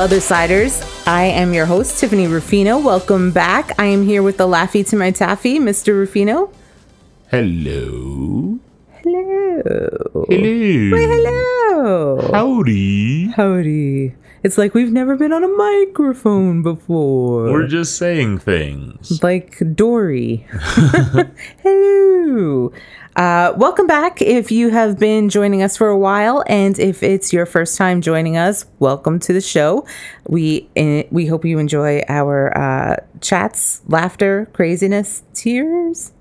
other 0.00 0.18
siders? 0.18 0.80
I 1.06 1.24
am 1.24 1.52
your 1.52 1.66
host, 1.66 2.00
Tiffany 2.00 2.26
Rufino. 2.26 2.78
Welcome 2.78 3.32
back. 3.32 3.78
I 3.78 3.84
am 3.84 4.02
here 4.02 4.22
with 4.22 4.38
the 4.38 4.46
Laffy 4.46 4.86
to 4.88 4.96
my 4.96 5.10
Taffy, 5.10 5.58
Mr. 5.58 5.88
Rufino. 5.88 6.50
Hello. 7.30 8.58
Hello. 9.04 10.24
Hello. 10.26 10.90
Why, 10.90 11.02
hello. 11.02 12.30
Howdy. 12.32 13.26
Howdy. 13.36 14.14
It's 14.42 14.56
like 14.56 14.72
we've 14.72 14.90
never 14.90 15.16
been 15.16 15.34
on 15.34 15.44
a 15.44 15.48
microphone 15.48 16.62
before. 16.62 17.52
We're 17.52 17.66
just 17.66 17.98
saying 17.98 18.38
things. 18.38 19.22
like 19.22 19.58
Dory. 19.74 20.46
Hello. 21.62 22.72
Uh, 23.16 23.52
welcome 23.56 23.86
back. 23.86 24.22
If 24.22 24.52
you 24.52 24.70
have 24.70 24.98
been 24.98 25.28
joining 25.28 25.62
us 25.62 25.76
for 25.76 25.88
a 25.88 25.98
while, 25.98 26.44
and 26.46 26.78
if 26.78 27.02
it's 27.02 27.32
your 27.32 27.44
first 27.44 27.76
time 27.76 28.00
joining 28.00 28.36
us, 28.36 28.66
welcome 28.78 29.18
to 29.20 29.32
the 29.32 29.40
show. 29.40 29.84
We 30.28 30.68
eh, 30.76 31.04
we 31.10 31.26
hope 31.26 31.44
you 31.44 31.58
enjoy 31.58 32.02
our 32.08 32.56
uh, 32.56 32.96
chats, 33.20 33.82
laughter, 33.88 34.48
craziness, 34.52 35.24
tears, 35.34 36.12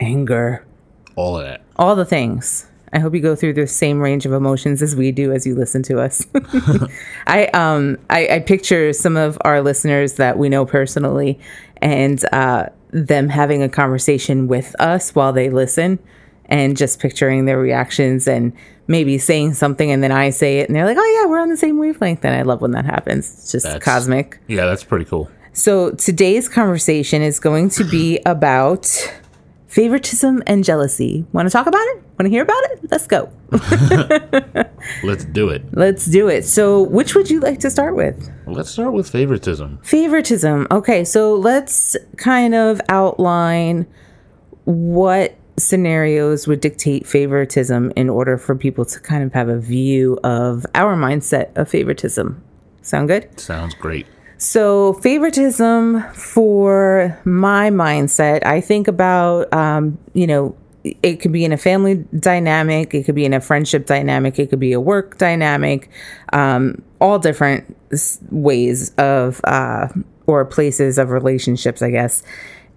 anger, 0.00 0.64
All 1.16 1.36
of 1.38 1.44
that. 1.44 1.62
all 1.76 1.94
the 1.94 2.06
things. 2.06 2.66
I 2.94 2.98
hope 2.98 3.14
you 3.14 3.20
go 3.20 3.36
through 3.36 3.54
the 3.54 3.66
same 3.66 4.00
range 4.00 4.26
of 4.26 4.32
emotions 4.32 4.82
as 4.82 4.94
we 4.96 5.12
do 5.12 5.32
as 5.32 5.46
you 5.46 5.54
listen 5.54 5.82
to 5.84 6.00
us. 6.00 6.26
I 7.26 7.46
um 7.54 7.98
I, 8.10 8.26
I 8.28 8.38
picture 8.40 8.92
some 8.94 9.16
of 9.18 9.36
our 9.42 9.60
listeners 9.60 10.14
that 10.14 10.38
we 10.38 10.48
know 10.48 10.64
personally 10.64 11.38
and 11.80 12.22
uh, 12.32 12.66
them 12.90 13.28
having 13.28 13.62
a 13.62 13.68
conversation 13.68 14.48
with 14.48 14.74
us 14.80 15.14
while 15.14 15.32
they 15.32 15.50
listen 15.50 15.98
and 16.52 16.76
just 16.76 17.00
picturing 17.00 17.46
their 17.46 17.58
reactions 17.58 18.28
and 18.28 18.52
maybe 18.86 19.16
saying 19.16 19.54
something 19.54 19.90
and 19.90 20.02
then 20.02 20.12
I 20.12 20.30
say 20.30 20.58
it 20.58 20.68
and 20.68 20.76
they're 20.76 20.84
like, 20.84 20.98
Oh 21.00 21.20
yeah, 21.20 21.28
we're 21.30 21.40
on 21.40 21.48
the 21.48 21.56
same 21.56 21.78
wavelength. 21.78 22.24
And 22.24 22.34
I 22.34 22.42
love 22.42 22.60
when 22.60 22.72
that 22.72 22.84
happens. 22.84 23.24
It's 23.32 23.50
just 23.50 23.64
That's- 23.64 23.82
cosmic. 23.82 24.38
Yeah, 24.48 24.66
that's 24.66 24.84
pretty 24.84 25.06
cool. 25.06 25.30
So 25.54 25.90
today's 25.92 26.48
conversation 26.48 27.22
is 27.22 27.40
going 27.40 27.70
to 27.70 27.84
be 27.84 28.20
about 28.26 28.86
favoritism 29.68 30.42
and 30.46 30.62
jealousy. 30.62 31.24
Want 31.32 31.46
to 31.48 31.50
talk 31.50 31.66
about 31.66 31.80
it? 31.80 31.96
Want 32.18 32.24
to 32.26 32.28
hear 32.28 32.42
about 32.42 32.62
it? 32.64 32.90
Let's 32.90 33.06
go. 33.06 33.30
Let's 35.04 35.24
do 35.24 35.48
it. 35.48 35.62
Let's 35.72 36.04
do 36.06 36.28
it. 36.28 36.44
So, 36.44 36.82
which 36.82 37.14
would 37.14 37.30
you 37.30 37.40
like 37.40 37.60
to 37.60 37.70
start 37.70 37.96
with? 37.96 38.30
Let's 38.46 38.70
start 38.70 38.92
with 38.92 39.08
favoritism. 39.08 39.78
Favoritism. 39.82 40.66
Okay, 40.70 41.04
so 41.04 41.34
let's 41.34 41.96
kind 42.16 42.54
of 42.54 42.80
outline 42.88 43.86
what 44.64 45.34
scenarios 45.62 46.46
would 46.46 46.60
dictate 46.60 47.06
favoritism 47.06 47.92
in 47.96 48.10
order 48.10 48.36
for 48.36 48.54
people 48.54 48.84
to 48.84 49.00
kind 49.00 49.22
of 49.22 49.32
have 49.32 49.48
a 49.48 49.58
view 49.58 50.18
of 50.24 50.66
our 50.74 50.96
mindset 50.96 51.56
of 51.56 51.68
favoritism. 51.68 52.42
Sound 52.82 53.08
good? 53.08 53.40
Sounds 53.40 53.74
great. 53.74 54.06
So, 54.38 54.94
favoritism 54.94 56.02
for 56.14 57.16
my 57.24 57.70
mindset, 57.70 58.44
I 58.44 58.60
think 58.60 58.88
about, 58.88 59.52
um, 59.54 59.98
you 60.14 60.26
know, 60.26 60.56
it 60.82 61.20
could 61.20 61.30
be 61.30 61.44
in 61.44 61.52
a 61.52 61.56
family 61.56 62.04
dynamic, 62.18 62.92
it 62.92 63.04
could 63.04 63.14
be 63.14 63.24
in 63.24 63.34
a 63.34 63.40
friendship 63.40 63.86
dynamic, 63.86 64.40
it 64.40 64.50
could 64.50 64.58
be 64.58 64.72
a 64.72 64.80
work 64.80 65.16
dynamic, 65.16 65.88
um, 66.32 66.82
all 67.00 67.20
different 67.20 67.76
ways 68.30 68.92
of, 68.96 69.40
uh, 69.44 69.86
or 70.26 70.44
places 70.44 70.98
of 70.98 71.10
relationships, 71.10 71.80
I 71.80 71.90
guess. 71.90 72.24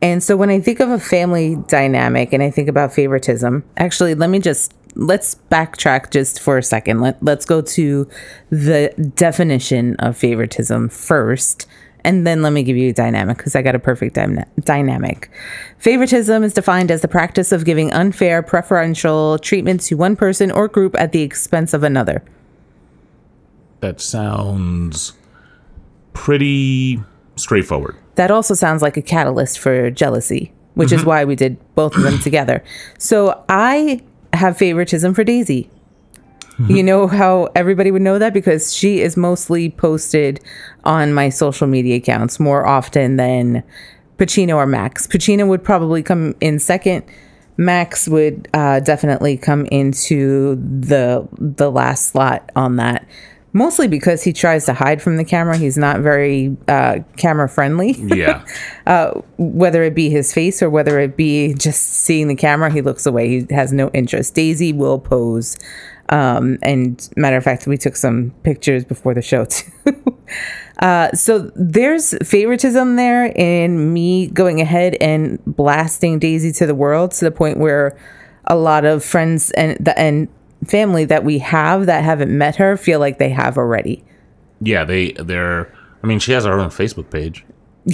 And 0.05 0.21
so 0.21 0.37
when 0.37 0.51
I 0.51 0.59
think 0.59 0.81
of 0.81 0.91
a 0.91 0.99
family 0.99 1.55
dynamic 1.67 2.31
and 2.31 2.43
I 2.43 2.51
think 2.51 2.69
about 2.69 2.93
favoritism, 2.93 3.63
actually, 3.75 4.13
let 4.13 4.29
me 4.29 4.37
just 4.37 4.71
let's 4.93 5.33
backtrack 5.49 6.11
just 6.11 6.39
for 6.39 6.59
a 6.59 6.63
second. 6.63 7.01
Let, 7.01 7.21
let's 7.23 7.43
go 7.43 7.63
to 7.63 8.07
the 8.51 8.93
definition 9.15 9.95
of 9.95 10.15
favoritism 10.15 10.89
first. 10.89 11.65
And 12.03 12.25
then 12.27 12.43
let 12.43 12.53
me 12.53 12.61
give 12.61 12.77
you 12.77 12.91
a 12.91 12.93
dynamic 12.93 13.37
because 13.37 13.55
I 13.55 13.63
got 13.63 13.73
a 13.73 13.79
perfect 13.79 14.13
dyna- 14.13 14.45
dynamic. 14.59 15.31
Favoritism 15.79 16.43
is 16.43 16.53
defined 16.53 16.91
as 16.91 17.01
the 17.01 17.07
practice 17.07 17.51
of 17.51 17.65
giving 17.65 17.91
unfair 17.91 18.43
preferential 18.43 19.39
treatment 19.39 19.81
to 19.85 19.95
one 19.95 20.15
person 20.15 20.51
or 20.51 20.67
group 20.67 20.95
at 20.99 21.13
the 21.13 21.23
expense 21.23 21.73
of 21.73 21.81
another. 21.81 22.23
That 23.79 23.99
sounds 23.99 25.13
pretty 26.13 27.01
straightforward. 27.37 27.95
That 28.15 28.31
also 28.31 28.53
sounds 28.53 28.81
like 28.81 28.97
a 28.97 29.01
catalyst 29.01 29.59
for 29.59 29.91
jealousy, 29.91 30.51
which 30.73 30.91
is 30.91 31.05
why 31.05 31.25
we 31.25 31.35
did 31.35 31.57
both 31.75 31.95
of 31.95 32.03
them 32.03 32.19
together. 32.19 32.63
So 32.97 33.43
I 33.49 34.01
have 34.33 34.57
favoritism 34.57 35.13
for 35.13 35.23
Daisy. 35.23 35.69
You 36.69 36.83
know 36.83 37.07
how 37.07 37.49
everybody 37.53 37.91
would 37.91 38.01
know 38.01 38.17
that 38.17 38.33
because 38.33 38.73
she 38.73 39.01
is 39.01 39.17
mostly 39.17 39.69
posted 39.71 40.39
on 40.85 41.13
my 41.13 41.27
social 41.27 41.67
media 41.67 41.97
accounts 41.97 42.39
more 42.39 42.65
often 42.65 43.17
than 43.17 43.61
Pacino 44.17 44.55
or 44.55 44.65
Max. 44.65 45.05
Pacino 45.05 45.47
would 45.47 45.65
probably 45.65 46.01
come 46.01 46.33
in 46.39 46.59
second. 46.59 47.03
Max 47.57 48.07
would 48.07 48.47
uh, 48.53 48.79
definitely 48.79 49.35
come 49.35 49.65
into 49.65 50.55
the 50.55 51.27
the 51.37 51.69
last 51.69 52.11
slot 52.11 52.49
on 52.55 52.77
that. 52.77 53.05
Mostly 53.55 53.87
because 53.87 54.21
he 54.21 54.33
tries 54.33 54.65
to 54.65 54.73
hide 54.73 55.01
from 55.01 55.15
the 55.15 55.23
camera. 55.23 55.57
He's 55.57 55.77
not 55.77 56.01
very 56.01 56.57
uh, 56.67 56.99
camera 57.15 57.47
friendly 57.47 57.93
Yeah. 57.93 58.43
whether 59.37 59.81
it 59.81 59.95
be 59.95 60.09
his 60.09 60.33
face 60.33 60.61
or 60.61 60.69
whether 60.69 60.99
it 60.99 61.15
be 61.15 61.53
just 61.53 61.81
seeing 61.81 62.27
the 62.27 62.35
camera, 62.35 62.69
he 62.69 62.81
looks 62.81 63.05
away. 63.05 63.29
He 63.29 63.53
has 63.53 63.71
no 63.71 63.89
interest. 63.93 64.35
Daisy 64.35 64.73
will 64.73 64.99
pose. 64.99 65.55
Um, 66.09 66.57
and 66.63 67.09
matter 67.15 67.37
of 67.37 67.45
fact, 67.45 67.65
we 67.65 67.77
took 67.77 67.95
some 67.95 68.31
pictures 68.43 68.83
before 68.83 69.13
the 69.13 69.21
show 69.21 69.45
too. 69.49 69.71
uh, 70.79 71.13
so 71.13 71.49
there's 71.55 72.13
favoritism 72.27 72.97
there 72.97 73.27
in 73.27 73.93
me 73.93 74.27
going 74.27 74.59
ahead 74.59 74.97
and 74.99 75.39
blasting 75.45 76.19
Daisy 76.19 76.51
to 76.51 76.65
the 76.67 76.75
world 76.75 77.11
to 77.11 77.23
the 77.23 77.31
point 77.31 77.57
where 77.57 77.97
a 78.47 78.57
lot 78.57 78.83
of 78.83 79.01
friends 79.01 79.51
and 79.51 79.77
the 79.83 79.97
and 79.97 80.27
family 80.65 81.05
that 81.05 81.23
we 81.23 81.39
have 81.39 81.85
that 81.85 82.03
haven't 82.03 82.35
met 82.35 82.55
her 82.57 82.77
feel 82.77 82.99
like 82.99 83.17
they 83.19 83.29
have 83.29 83.57
already. 83.57 84.03
yeah, 84.61 84.83
they 84.83 85.11
they're 85.13 85.71
I 86.05 86.07
mean, 86.07 86.19
she 86.19 86.33
has 86.33 86.45
her 86.45 86.59
own 86.59 86.69
Facebook 86.69 87.09
page. 87.09 87.43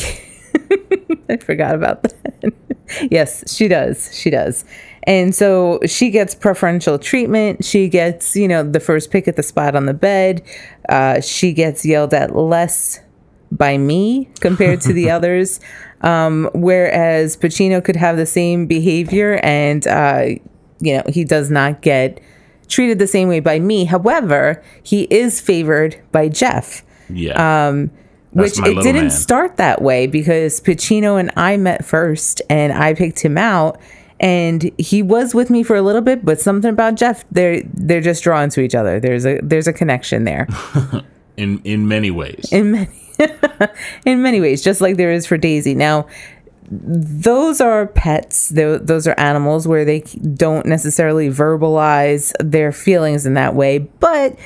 I 1.30 1.38
forgot 1.38 1.76
about 1.76 2.04
that. 2.04 2.54
yes, 3.10 3.50
she 3.56 3.70
does. 3.70 4.14
She 4.14 4.30
does. 4.30 4.66
And 5.04 5.34
so 5.34 5.80
she 5.86 6.10
gets 6.10 6.36
preferential 6.36 7.00
treatment. 7.00 7.64
She 7.64 7.88
gets, 7.88 8.36
you 8.36 8.50
know, 8.50 8.64
the 8.64 8.82
first 8.82 9.12
pick 9.12 9.30
at 9.30 9.38
the 9.38 9.44
spot 9.44 9.78
on 9.78 9.86
the 9.86 9.94
bed. 9.94 10.44
Uh, 10.90 11.22
she 11.22 11.54
gets 11.54 11.86
yelled 11.86 12.14
at 12.14 12.36
less 12.36 13.00
by 13.50 13.78
me 13.78 14.28
compared 14.42 14.82
to 14.82 14.92
the 14.92 15.10
others. 15.10 15.62
Um, 16.02 16.50
whereas 16.54 17.38
Pacino 17.38 17.82
could 17.82 17.96
have 17.96 18.18
the 18.18 18.26
same 18.26 18.68
behavior 18.68 19.40
and, 19.42 19.88
uh, 19.88 20.26
you 20.82 20.98
know, 20.98 21.04
he 21.08 21.24
does 21.24 21.50
not 21.50 21.82
get 21.82 22.20
treated 22.72 22.98
the 22.98 23.08
same 23.08 23.28
way 23.28 23.40
by 23.40 23.60
me. 23.60 23.86
However, 23.86 24.64
he 24.82 25.04
is 25.04 25.40
favored 25.42 25.98
by 26.12 26.30
Jeff 26.30 26.84
Yeah. 27.10 27.68
Um 27.68 27.92
which 28.34 28.58
it 28.60 28.82
didn't 28.82 29.10
start 29.12 29.58
that 29.58 29.82
way 29.82 30.08
because 30.08 30.62
Pacino 30.62 31.20
and 31.20 31.32
I 31.36 31.58
met 31.58 31.84
first 31.84 32.42
and 32.50 32.72
I 32.72 32.94
picked 32.94 33.20
him 33.20 33.38
out 33.38 33.78
and 34.22 34.72
he 34.78 35.02
was 35.04 35.36
with 35.36 35.50
me 35.50 35.64
for 35.64 35.76
a 35.76 35.82
little 35.82 36.02
bit 36.02 36.24
but 36.24 36.40
something 36.40 36.70
about 36.72 36.96
Jeff 36.96 37.26
they're 37.32 37.62
they're 37.74 38.00
just 38.02 38.24
drawn 38.24 38.50
to 38.52 38.62
each 38.62 38.74
other 38.76 39.00
there's 39.02 39.26
a 39.26 39.38
there's 39.44 39.68
a 39.68 39.74
connection 39.74 40.24
there 40.24 40.48
in 41.38 41.60
in 41.66 41.88
many 41.90 42.10
ways. 42.12 42.48
in 42.54 42.72
many 42.72 42.88
in 44.06 44.22
many 44.22 44.40
ways 44.40 44.64
just 44.64 44.80
like 44.80 44.96
there 44.96 45.12
is 45.12 45.26
for 45.28 45.38
Daisy 45.38 45.76
now 45.76 46.08
those 46.74 47.60
are 47.60 47.88
pets 47.88 48.50
those 48.50 49.06
are 49.06 49.20
animals 49.20 49.68
where 49.68 49.84
they 49.84 50.00
don't 50.36 50.66
necessarily 50.66 51.28
verbalize 51.28 52.32
their 52.40 52.72
feelings 52.72 53.26
in 53.26 53.34
that 53.34 53.54
way 53.56 53.78
but 53.78 54.38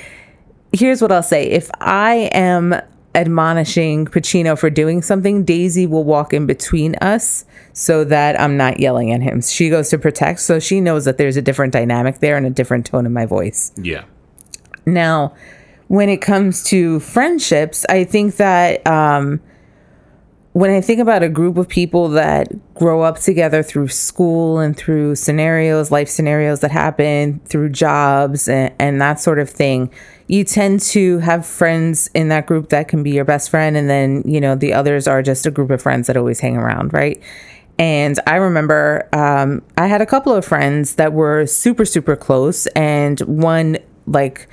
here's 0.75 1.01
what 1.01 1.11
I'll 1.11 1.23
say. 1.23 1.45
If 1.49 1.69
I 1.79 2.29
am 2.33 2.75
admonishing 3.13 4.05
Pacino 4.05 4.57
for 4.57 4.69
doing 4.69 5.01
something, 5.01 5.43
Daisy 5.45 5.87
will 5.87 6.03
walk 6.03 6.33
in 6.33 6.45
between 6.45 6.95
us 6.95 7.45
so 7.73 8.03
that 8.03 8.39
I'm 8.39 8.57
not 8.57 8.79
yelling 8.79 9.11
at 9.11 9.21
him. 9.21 9.41
She 9.41 9.69
goes 9.69 9.89
to 9.89 9.97
protect, 9.97 10.41
so 10.41 10.59
she 10.59 10.81
knows 10.81 11.05
that 11.05 11.17
there's 11.17 11.37
a 11.37 11.41
different 11.41 11.73
dynamic 11.73 12.19
there 12.19 12.37
and 12.37 12.45
a 12.45 12.49
different 12.49 12.85
tone 12.85 13.05
in 13.05 13.13
my 13.13 13.25
voice. 13.25 13.71
yeah. 13.77 14.03
Now, 14.87 15.33
when 15.87 16.09
it 16.09 16.17
comes 16.17 16.63
to 16.65 16.99
friendships, 16.99 17.85
I 17.89 18.03
think 18.03 18.35
that 18.35 18.85
um, 18.85 19.41
when 20.55 20.71
I 20.71 20.79
think 20.79 21.01
about 21.01 21.21
a 21.21 21.27
group 21.27 21.57
of 21.57 21.67
people 21.67 22.07
that 22.11 22.47
grow 22.75 23.01
up 23.01 23.19
together 23.19 23.61
through 23.61 23.89
school 23.89 24.57
and 24.57 24.75
through 24.75 25.15
scenarios, 25.15 25.91
life 25.91 26.07
scenarios 26.07 26.61
that 26.61 26.71
happen, 26.71 27.41
through 27.43 27.67
jobs 27.71 28.47
and, 28.47 28.73
and 28.79 29.01
that 29.01 29.19
sort 29.19 29.37
of 29.37 29.49
thing, 29.49 29.91
you 30.27 30.45
tend 30.45 30.79
to 30.79 31.17
have 31.17 31.45
friends 31.45 32.09
in 32.13 32.29
that 32.29 32.45
group 32.45 32.69
that 32.69 32.87
can 32.87 33.03
be 33.03 33.11
your 33.11 33.25
best 33.25 33.49
friend. 33.49 33.75
And 33.75 33.89
then, 33.89 34.23
you 34.25 34.39
know, 34.39 34.55
the 34.55 34.71
others 34.71 35.09
are 35.09 35.21
just 35.21 35.45
a 35.45 35.51
group 35.51 35.71
of 35.71 35.81
friends 35.81 36.07
that 36.07 36.15
always 36.15 36.39
hang 36.39 36.55
around, 36.55 36.93
right? 36.93 37.21
And 37.77 38.17
I 38.25 38.37
remember 38.37 39.09
um, 39.11 39.61
I 39.77 39.87
had 39.87 39.99
a 39.99 40.05
couple 40.05 40.33
of 40.33 40.45
friends 40.45 40.95
that 40.95 41.11
were 41.11 41.45
super, 41.47 41.83
super 41.83 42.15
close, 42.15 42.65
and 42.67 43.19
one 43.19 43.77
like 44.07 44.47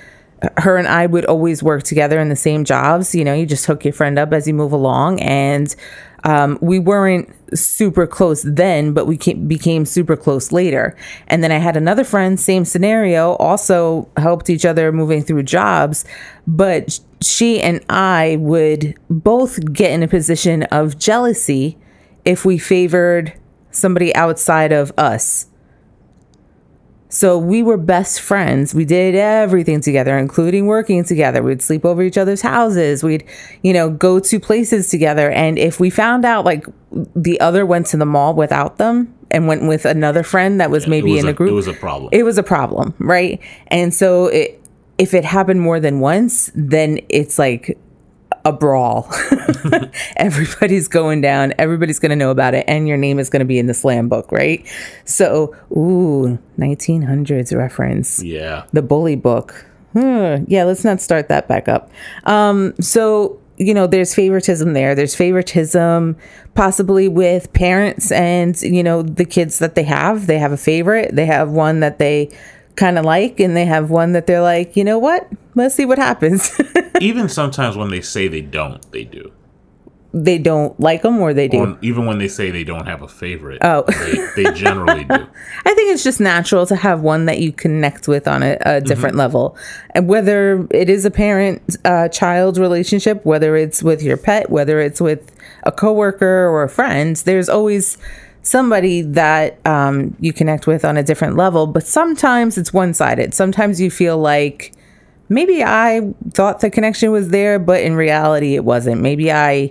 her 0.59 0.77
and 0.77 0.89
I 0.89 1.07
would 1.07 1.25
always 1.27 1.63
work 1.63 1.83
together 1.83 2.19
in 2.21 2.29
the 2.29 2.37
same 2.37 2.65
jobs. 2.65 3.15
You 3.15 3.25
know, 3.25 3.35
you 3.35 3.47
just 3.47 3.67
hook 3.67 3.85
your 3.85 3.93
friend 3.93 4.19
up 4.19 4.33
as 4.33 4.47
you 4.47 4.55
move 4.55 4.73
along. 4.73 5.21
And 5.21 5.75
um, 6.25 6.59
we 6.61 6.79
weren't 6.79 7.33
super 7.57 8.07
close 8.07 8.43
then, 8.43 8.93
but 8.93 9.07
we 9.07 9.17
came, 9.17 9.47
became 9.49 9.85
super 9.85 10.17
close 10.17 10.53
later. 10.53 10.97
And 11.29 11.43
then 11.43 11.53
I 11.53 11.59
had 11.59 11.77
another 11.77 12.05
friend, 12.05 12.39
same 12.39 12.65
scenario, 12.65 13.33
also 13.35 14.09
helped 14.17 14.49
each 14.49 14.65
other 14.65 14.93
moving 14.93 15.23
through 15.23 15.43
jobs. 15.45 16.05
But 16.47 17.01
she 17.21 17.61
and 17.61 17.85
I 17.89 18.37
would 18.41 18.97
both 19.11 19.73
get 19.73 19.91
in 19.91 20.03
a 20.03 20.09
position 20.09 20.65
of 20.65 20.99
jealousy 20.99 21.77
if 22.25 22.45
we 22.45 22.59
favored 22.59 23.33
somebody 23.71 24.15
outside 24.15 24.73
of 24.73 24.93
us. 24.97 25.47
So 27.15 27.37
we 27.37 27.63
were 27.63 27.77
best 27.77 28.23
friends. 28.23 28.75
We 28.75 28.87
did 28.87 29.15
everything 29.15 29.83
together, 29.83 30.17
including 30.17 30.65
working 30.65 31.05
together. 31.05 31.43
We'd 31.43 31.61
sleep 31.61 31.85
over 31.85 32.03
each 32.03 32.17
other's 32.17 32.41
houses. 32.41 33.05
We'd, 33.05 33.23
you 33.63 33.75
know, 33.75 33.91
go 33.91 34.19
to 34.19 34.41
places 34.41 34.89
together. 34.89 35.31
And 35.31 35.59
if 35.59 35.79
we 35.79 35.91
found 35.91 36.25
out 36.25 36.47
like 36.47 36.65
the 37.15 37.39
other 37.39 37.67
went 37.67 37.87
to 37.89 37.99
the 37.99 38.07
mall 38.07 38.33
without 38.35 38.79
them 38.79 39.15
and 39.31 39.47
went 39.47 39.69
with 39.69 39.85
another 39.85 40.23
friend 40.23 40.59
that 40.59 40.71
was 40.71 40.87
maybe 40.87 41.13
was 41.13 41.21
in 41.21 41.27
a- 41.29 41.31
a 41.33 41.35
group, 41.35 41.51
it 41.51 41.55
was 41.55 41.69
a 41.69 41.75
problem. 41.75 42.09
It 42.13 42.23
was 42.23 42.39
a 42.39 42.43
problem, 42.43 42.95
right? 42.99 43.39
And 43.67 43.93
so 43.93 44.29
it, 44.29 44.59
if 44.97 45.13
it 45.13 45.27
happened 45.27 45.61
more 45.61 45.81
than 45.81 46.01
once, 46.01 46.51
then 46.55 46.99
it's 47.11 47.39
like 47.39 47.77
a 48.45 48.53
brawl. 48.53 49.09
Everybody's 50.17 50.89
going 50.89 51.21
down. 51.21 51.55
Everybody's 51.59 51.99
going 51.99 52.11
to 52.11 52.17
know 52.17 52.31
about 52.31 52.55
it, 52.55 52.65
and 52.69 52.89
your 52.89 52.97
name 52.97 53.19
is 53.19 53.31
going 53.31 53.41
to 53.41 53.47
be 53.47 53.59
in 53.59 53.67
the 53.67 53.75
slam 53.75 54.09
book, 54.09 54.31
right? 54.33 54.67
So, 55.05 55.55
ooh, 55.73 56.39
1900s 56.59 57.57
reference 57.57 58.23
yeah. 58.23 58.65
the 58.73 58.83
bully 58.83 59.17
book. 59.17 59.67
Hmm, 59.93 60.45
yeah, 60.49 60.65
let's 60.65 60.85
not 60.85 61.01
start 61.01 61.29
that 61.29 61.49
back 61.49 61.69
up. 61.69 61.91
Um, 62.25 62.75
so 62.81 63.39
you 63.59 63.75
know, 63.75 63.87
there's 63.87 64.15
favoritism 64.15 64.73
there. 64.73 64.95
There's 64.95 65.15
favoritism 65.15 66.17
possibly 66.55 67.09
with 67.09 67.53
parents 67.53 68.11
and 68.11 68.61
you 68.63 68.83
know 68.83 69.03
the 69.03 69.25
kids 69.25 69.59
that 69.59 69.75
they 69.75 69.85
have. 69.85 70.27
They 70.27 70.39
have 70.39 70.53
a 70.53 70.57
favorite. 70.57 71.15
They 71.15 71.27
have 71.27 71.51
one 71.51 71.81
that 71.81 71.99
they 71.99 72.31
kind 72.77 72.99
of 72.99 73.05
like, 73.05 73.41
and 73.41 73.57
they 73.57 73.65
have 73.67 73.91
one 73.91 74.13
that 74.13 74.27
they're 74.27 74.43
like, 74.43 74.77
you 74.77 74.85
know 74.85 74.99
what? 74.99 75.29
Let's 75.55 75.75
see 75.75 75.85
what 75.85 75.99
happens. 75.99 76.59
Even 77.01 77.29
sometimes 77.29 77.77
when 77.77 77.91
they 77.91 78.01
say 78.01 78.29
they 78.29 78.41
don't, 78.41 78.91
they 78.93 79.05
do. 79.05 79.31
they 80.15 80.39
don't 80.39 80.79
like 80.79 81.03
them, 81.03 81.19
or 81.21 81.33
they 81.35 81.49
do. 81.49 81.59
Or 81.59 81.79
even 81.83 82.05
when 82.07 82.19
they 82.19 82.29
say 82.29 82.51
they 82.51 82.65
don't 82.65 82.87
have 82.87 83.01
a 83.03 83.09
favorite, 83.09 83.59
Oh. 83.63 83.85
they, 83.89 84.45
they 84.45 84.53
generally 84.53 85.05
do. 85.05 85.15
I 85.65 85.75
think 85.75 85.93
it's 85.93 86.05
just 86.05 86.21
natural 86.21 86.67
to 86.67 86.77
have 86.77 87.01
one 87.01 87.25
that 87.27 87.39
you 87.39 87.51
connect 87.51 88.09
with 88.09 88.29
on 88.29 88.43
a, 88.43 88.57
a 88.61 88.81
different 88.83 89.17
level. 89.17 89.57
And 89.95 90.07
whether 90.09 90.67
it 90.71 90.89
is 90.91 91.05
a 91.07 91.11
parent 91.11 91.77
uh, 91.87 92.09
child 92.09 92.59
relationship, 92.59 93.25
whether 93.25 93.57
it's 93.57 93.83
with 93.83 94.03
your 94.03 94.17
pet, 94.19 94.51
whether 94.51 94.81
it's 94.81 95.01
with 95.01 95.33
a 95.65 95.73
coworker 95.73 96.47
or 96.47 96.63
a 96.63 96.69
friend, 96.69 97.17
there's 97.17 97.49
always 97.49 97.97
somebody 98.43 99.03
that 99.03 99.65
um, 99.67 100.17
you 100.21 100.33
connect 100.33 100.67
with 100.67 100.85
on 100.85 100.97
a 100.97 101.03
different 101.03 101.37
level. 101.37 101.67
But 101.67 101.87
sometimes 101.87 102.59
it's 102.59 102.73
one 102.73 102.95
sided. 102.95 103.35
Sometimes 103.35 103.81
you 103.81 103.91
feel 103.91 104.19
like 104.19 104.73
maybe 105.29 105.63
I 105.63 106.13
thought 106.31 106.61
the 106.61 106.71
connection 106.71 107.11
was 107.11 107.29
there, 107.29 107.59
but 107.59 107.83
in 107.83 107.95
reality, 107.95 108.55
it 108.55 108.65
wasn't. 108.65 109.01
Maybe 109.01 109.33
I 109.33 109.71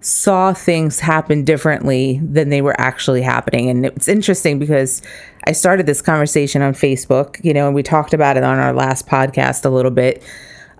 saw 0.00 0.52
things 0.52 1.00
happen 1.00 1.44
differently 1.44 2.20
than 2.22 2.50
they 2.50 2.60
were 2.60 2.78
actually 2.78 3.22
happening. 3.22 3.70
And 3.70 3.86
it's 3.86 4.06
interesting 4.06 4.58
because 4.58 5.00
I 5.46 5.52
started 5.52 5.86
this 5.86 6.02
conversation 6.02 6.60
on 6.60 6.74
Facebook, 6.74 7.42
you 7.42 7.54
know, 7.54 7.66
and 7.66 7.74
we 7.74 7.82
talked 7.82 8.12
about 8.12 8.36
it 8.36 8.44
on 8.44 8.58
our 8.58 8.74
last 8.74 9.06
podcast 9.06 9.64
a 9.64 9.70
little 9.70 9.90
bit. 9.90 10.22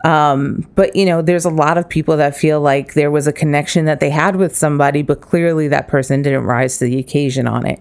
Um, 0.04 0.68
but, 0.74 0.94
you 0.94 1.06
know, 1.06 1.22
there's 1.22 1.46
a 1.46 1.50
lot 1.50 1.78
of 1.78 1.88
people 1.88 2.18
that 2.18 2.36
feel 2.36 2.60
like 2.60 2.92
there 2.92 3.10
was 3.10 3.26
a 3.26 3.32
connection 3.32 3.86
that 3.86 4.00
they 4.00 4.10
had 4.10 4.36
with 4.36 4.54
somebody, 4.54 5.00
but 5.00 5.22
clearly 5.22 5.66
that 5.68 5.88
person 5.88 6.20
didn't 6.20 6.44
rise 6.44 6.78
to 6.78 6.84
the 6.84 6.98
occasion 6.98 7.48
on 7.48 7.66
it. 7.66 7.80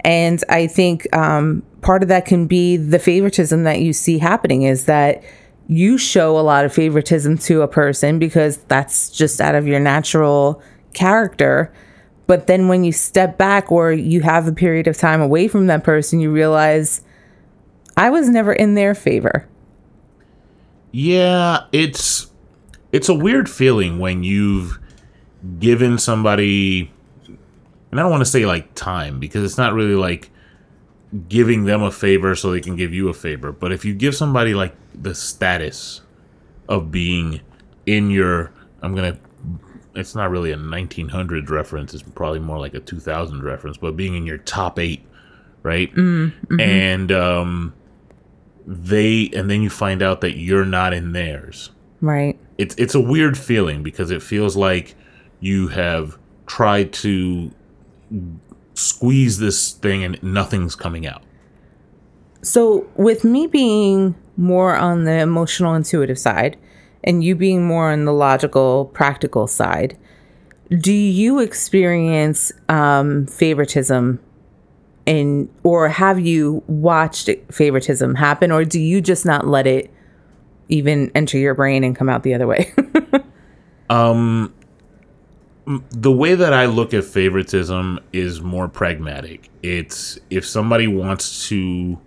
And 0.00 0.42
I 0.48 0.66
think 0.66 1.06
um, 1.16 1.62
part 1.80 2.02
of 2.02 2.08
that 2.08 2.24
can 2.26 2.48
be 2.48 2.76
the 2.76 2.98
favoritism 2.98 3.62
that 3.62 3.80
you 3.80 3.92
see 3.92 4.18
happening 4.18 4.62
is 4.62 4.86
that 4.86 5.22
you 5.68 5.96
show 5.96 6.36
a 6.36 6.42
lot 6.42 6.64
of 6.64 6.72
favoritism 6.72 7.38
to 7.38 7.62
a 7.62 7.68
person 7.68 8.18
because 8.18 8.56
that's 8.64 9.08
just 9.08 9.40
out 9.40 9.54
of 9.54 9.68
your 9.68 9.78
natural 9.78 10.60
character. 10.92 11.72
But 12.26 12.48
then 12.48 12.66
when 12.66 12.82
you 12.82 12.90
step 12.90 13.38
back 13.38 13.70
or 13.70 13.92
you 13.92 14.22
have 14.22 14.48
a 14.48 14.52
period 14.52 14.88
of 14.88 14.98
time 14.98 15.20
away 15.20 15.46
from 15.46 15.68
that 15.68 15.84
person, 15.84 16.18
you 16.18 16.32
realize 16.32 17.02
I 17.96 18.10
was 18.10 18.28
never 18.28 18.52
in 18.52 18.74
their 18.74 18.96
favor. 18.96 19.46
Yeah, 20.92 21.64
it's 21.72 22.30
it's 22.92 23.08
a 23.08 23.14
weird 23.14 23.48
feeling 23.48 23.98
when 23.98 24.24
you've 24.24 24.78
given 25.58 25.98
somebody 25.98 26.92
and 27.90 27.98
I 27.98 28.02
don't 28.02 28.10
want 28.10 28.22
to 28.22 28.30
say 28.30 28.46
like 28.46 28.74
time 28.74 29.18
because 29.20 29.44
it's 29.44 29.58
not 29.58 29.72
really 29.72 29.94
like 29.94 30.30
giving 31.28 31.64
them 31.64 31.82
a 31.82 31.90
favor 31.90 32.34
so 32.34 32.50
they 32.50 32.60
can 32.60 32.76
give 32.76 32.92
you 32.92 33.08
a 33.08 33.14
favor, 33.14 33.52
but 33.52 33.72
if 33.72 33.84
you 33.84 33.94
give 33.94 34.14
somebody 34.14 34.54
like 34.54 34.74
the 34.94 35.14
status 35.14 36.02
of 36.68 36.90
being 36.90 37.40
in 37.86 38.10
your 38.10 38.52
I'm 38.82 38.94
going 38.94 39.14
to 39.14 39.20
it's 39.94 40.14
not 40.14 40.30
really 40.30 40.52
a 40.52 40.56
1900 40.56 41.50
reference, 41.50 41.94
it's 41.94 42.02
probably 42.02 42.38
more 42.38 42.58
like 42.58 42.74
a 42.74 42.80
2000 42.80 43.42
reference, 43.42 43.76
but 43.76 43.96
being 43.96 44.14
in 44.14 44.24
your 44.24 44.38
top 44.38 44.78
8, 44.78 45.04
right? 45.62 45.92
And 46.60 47.10
um 47.12 47.74
they 48.66 49.30
and 49.34 49.50
then 49.50 49.62
you 49.62 49.70
find 49.70 50.02
out 50.02 50.20
that 50.20 50.36
you're 50.36 50.64
not 50.64 50.92
in 50.92 51.12
theirs. 51.12 51.70
Right. 52.00 52.38
It's 52.58 52.74
it's 52.76 52.94
a 52.94 53.00
weird 53.00 53.36
feeling 53.36 53.82
because 53.82 54.10
it 54.10 54.22
feels 54.22 54.56
like 54.56 54.94
you 55.40 55.68
have 55.68 56.18
tried 56.46 56.92
to 56.92 57.50
squeeze 58.74 59.38
this 59.38 59.72
thing 59.72 60.04
and 60.04 60.22
nothing's 60.22 60.74
coming 60.74 61.06
out. 61.06 61.22
So, 62.42 62.88
with 62.96 63.22
me 63.22 63.46
being 63.46 64.14
more 64.36 64.74
on 64.74 65.04
the 65.04 65.18
emotional, 65.18 65.74
intuitive 65.74 66.18
side, 66.18 66.56
and 67.04 67.22
you 67.22 67.34
being 67.34 67.66
more 67.66 67.92
on 67.92 68.06
the 68.06 68.12
logical, 68.12 68.86
practical 68.86 69.46
side, 69.46 69.96
do 70.70 70.92
you 70.92 71.40
experience 71.40 72.50
um, 72.68 73.26
favoritism 73.26 74.20
in, 75.06 75.48
or 75.62 75.88
have 75.88 76.20
you 76.20 76.62
watched 76.66 77.28
favoritism 77.50 78.14
happen, 78.14 78.50
or 78.52 78.64
do 78.64 78.80
you 78.80 79.00
just 79.00 79.24
not 79.26 79.46
let 79.46 79.66
it 79.66 79.90
even 80.68 81.10
enter 81.14 81.38
your 81.38 81.54
brain 81.54 81.82
and 81.84 81.96
come 81.96 82.08
out 82.08 82.22
the 82.22 82.34
other 82.34 82.46
way? 82.46 82.72
um 83.90 84.52
The 85.92 86.12
way 86.12 86.34
that 86.34 86.52
I 86.52 86.66
look 86.66 86.94
at 86.94 87.04
favoritism 87.04 88.00
is 88.12 88.40
more 88.40 88.68
pragmatic. 88.68 89.50
It's 89.62 90.18
if 90.30 90.46
somebody 90.46 90.86
wants 90.86 91.48
to 91.48 91.98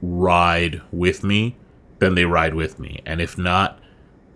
ride 0.00 0.82
with 0.92 1.24
me, 1.24 1.56
then 1.98 2.14
they 2.14 2.24
ride 2.24 2.54
with 2.54 2.78
me. 2.78 3.00
And 3.06 3.20
if 3.20 3.38
not, 3.38 3.78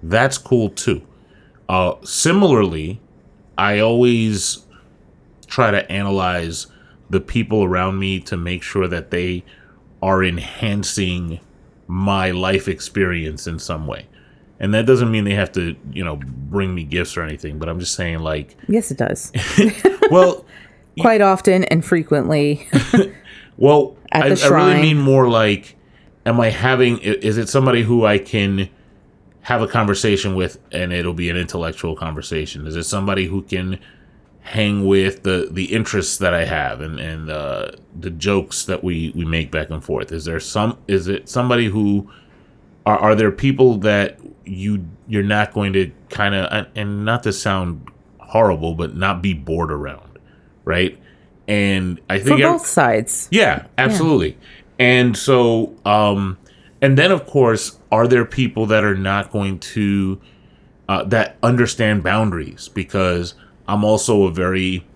that's 0.02 0.38
cool 0.38 0.70
too. 0.70 1.06
Uh, 1.68 1.94
similarly, 2.04 3.00
I 3.58 3.80
always 3.80 4.64
try 5.46 5.70
to 5.70 5.90
analyze 5.90 6.68
the 7.10 7.20
people 7.20 7.64
around 7.64 7.98
me 7.98 8.20
to 8.20 8.36
make 8.36 8.62
sure 8.62 8.88
that 8.88 9.10
they 9.10 9.44
are 10.02 10.22
enhancing 10.22 11.40
my 11.86 12.30
life 12.30 12.68
experience 12.68 13.46
in 13.46 13.58
some 13.58 13.86
way. 13.86 14.06
And 14.58 14.72
that 14.74 14.86
doesn't 14.86 15.10
mean 15.10 15.24
they 15.24 15.34
have 15.34 15.52
to, 15.52 15.76
you 15.92 16.02
know, 16.02 16.16
bring 16.16 16.74
me 16.74 16.84
gifts 16.84 17.16
or 17.16 17.22
anything, 17.22 17.58
but 17.58 17.68
I'm 17.68 17.78
just 17.78 17.94
saying 17.94 18.20
like, 18.20 18.56
yes, 18.68 18.90
it 18.90 18.98
does. 18.98 19.30
well, 20.10 20.44
Quite 21.00 21.20
often 21.20 21.64
and 21.64 21.84
frequently. 21.84 22.66
well, 23.58 23.98
I, 24.12 24.30
I 24.30 24.48
really 24.48 24.80
mean 24.80 24.98
more 24.98 25.28
like 25.28 25.76
am 26.24 26.40
I 26.40 26.48
having 26.48 26.98
is 26.98 27.36
it 27.36 27.48
somebody 27.50 27.82
who 27.82 28.06
I 28.06 28.18
can 28.18 28.70
have 29.42 29.60
a 29.60 29.68
conversation 29.68 30.34
with 30.34 30.58
and 30.72 30.92
it'll 30.92 31.12
be 31.12 31.28
an 31.28 31.36
intellectual 31.36 31.94
conversation? 31.96 32.66
Is 32.66 32.76
it 32.76 32.84
somebody 32.84 33.26
who 33.26 33.42
can 33.42 33.78
hang 34.46 34.86
with 34.86 35.24
the 35.24 35.48
the 35.50 35.74
interests 35.74 36.18
that 36.18 36.32
I 36.32 36.44
have 36.44 36.80
and 36.80 37.00
and 37.00 37.28
uh, 37.28 37.72
the 37.98 38.10
jokes 38.10 38.64
that 38.66 38.84
we 38.84 39.12
we 39.14 39.24
make 39.24 39.50
back 39.50 39.70
and 39.70 39.84
forth? 39.84 40.12
Is 40.12 40.24
there 40.24 40.40
some 40.40 40.78
is 40.86 41.08
it 41.08 41.28
somebody 41.28 41.66
who 41.66 42.10
are 42.86 42.98
are 42.98 43.14
there 43.14 43.32
people 43.32 43.78
that 43.78 44.20
you 44.44 44.86
you're 45.08 45.24
not 45.24 45.52
going 45.52 45.72
to 45.72 45.90
kind 46.10 46.34
of 46.34 46.66
and 46.76 47.04
not 47.04 47.24
to 47.24 47.32
sound 47.32 47.88
horrible 48.20 48.74
but 48.74 48.94
not 48.94 49.20
be 49.20 49.34
bored 49.34 49.72
around, 49.72 50.18
right? 50.64 50.96
And 51.48 52.00
I 52.08 52.18
think 52.18 52.40
ev- 52.40 52.52
both 52.52 52.66
sides. 52.66 53.28
yeah, 53.30 53.66
absolutely. 53.78 54.36
And 54.78 55.16
so, 55.16 55.74
um, 55.84 56.38
and 56.80 56.98
then 56.98 57.10
of 57.10 57.26
course, 57.26 57.78
are 57.90 58.06
there 58.06 58.24
people 58.24 58.66
that 58.66 58.84
are 58.84 58.96
not 58.96 59.32
going 59.32 59.58
to 59.60 60.20
uh, 60.88 61.02
that 61.04 61.36
understand 61.42 62.02
boundaries? 62.04 62.68
Because 62.68 63.34
I'm 63.68 63.84
also 63.84 64.24
a 64.24 64.32
very, 64.32 64.86